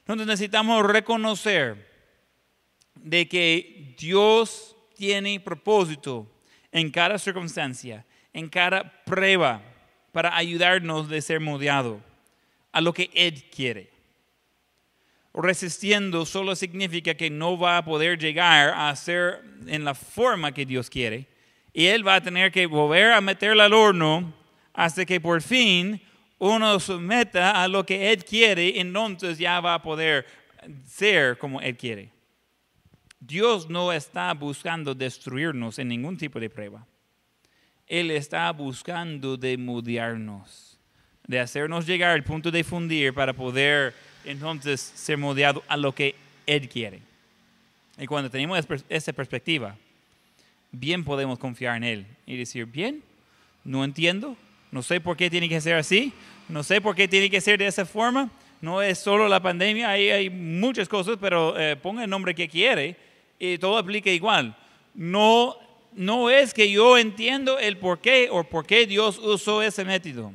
[0.00, 1.88] Entonces necesitamos reconocer
[2.94, 6.30] de que Dios tiene propósito
[6.70, 9.62] en cada circunstancia, en cada prueba,
[10.12, 12.02] para ayudarnos de ser moldeado
[12.70, 13.90] a lo que Él quiere.
[15.32, 20.66] Resistiendo solo significa que no va a poder llegar a ser en la forma que
[20.66, 21.33] Dios quiere,
[21.74, 24.32] y él va a tener que volver a meterla al horno
[24.72, 26.00] hasta que por fin
[26.38, 30.24] uno someta a lo que él quiere, entonces ya va a poder
[30.86, 32.10] ser como él quiere.
[33.18, 36.86] Dios no está buscando destruirnos en ningún tipo de prueba.
[37.86, 40.78] Él está buscando de mudearnos,
[41.26, 43.94] de hacernos llegar al punto de fundir para poder
[44.24, 46.14] entonces ser moldeado a lo que
[46.46, 47.00] Él quiere.
[47.98, 49.76] Y cuando tenemos esa perspectiva,
[50.74, 53.02] bien podemos confiar en Él y decir, bien,
[53.64, 54.36] no entiendo,
[54.70, 56.12] no sé por qué tiene que ser así,
[56.48, 59.90] no sé por qué tiene que ser de esa forma, no es solo la pandemia,
[59.90, 62.96] hay, hay muchas cosas, pero eh, ponga el nombre que quiere
[63.38, 64.56] y todo aplica igual.
[64.94, 65.56] No,
[65.92, 70.32] no es que yo entiendo el por qué o por qué Dios usó ese método,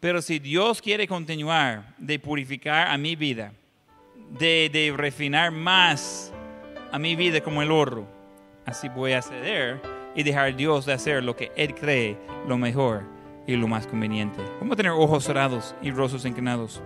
[0.00, 3.52] pero si Dios quiere continuar de purificar a mi vida,
[4.38, 6.32] de, de refinar más
[6.92, 8.13] a mi vida como el oro,
[8.66, 9.80] así voy a ceder
[10.14, 13.02] y dejar a Dios de hacer lo que Él cree lo mejor
[13.46, 14.42] y lo más conveniente.
[14.60, 16.82] Vamos a tener ojos cerrados y rostros inclinados.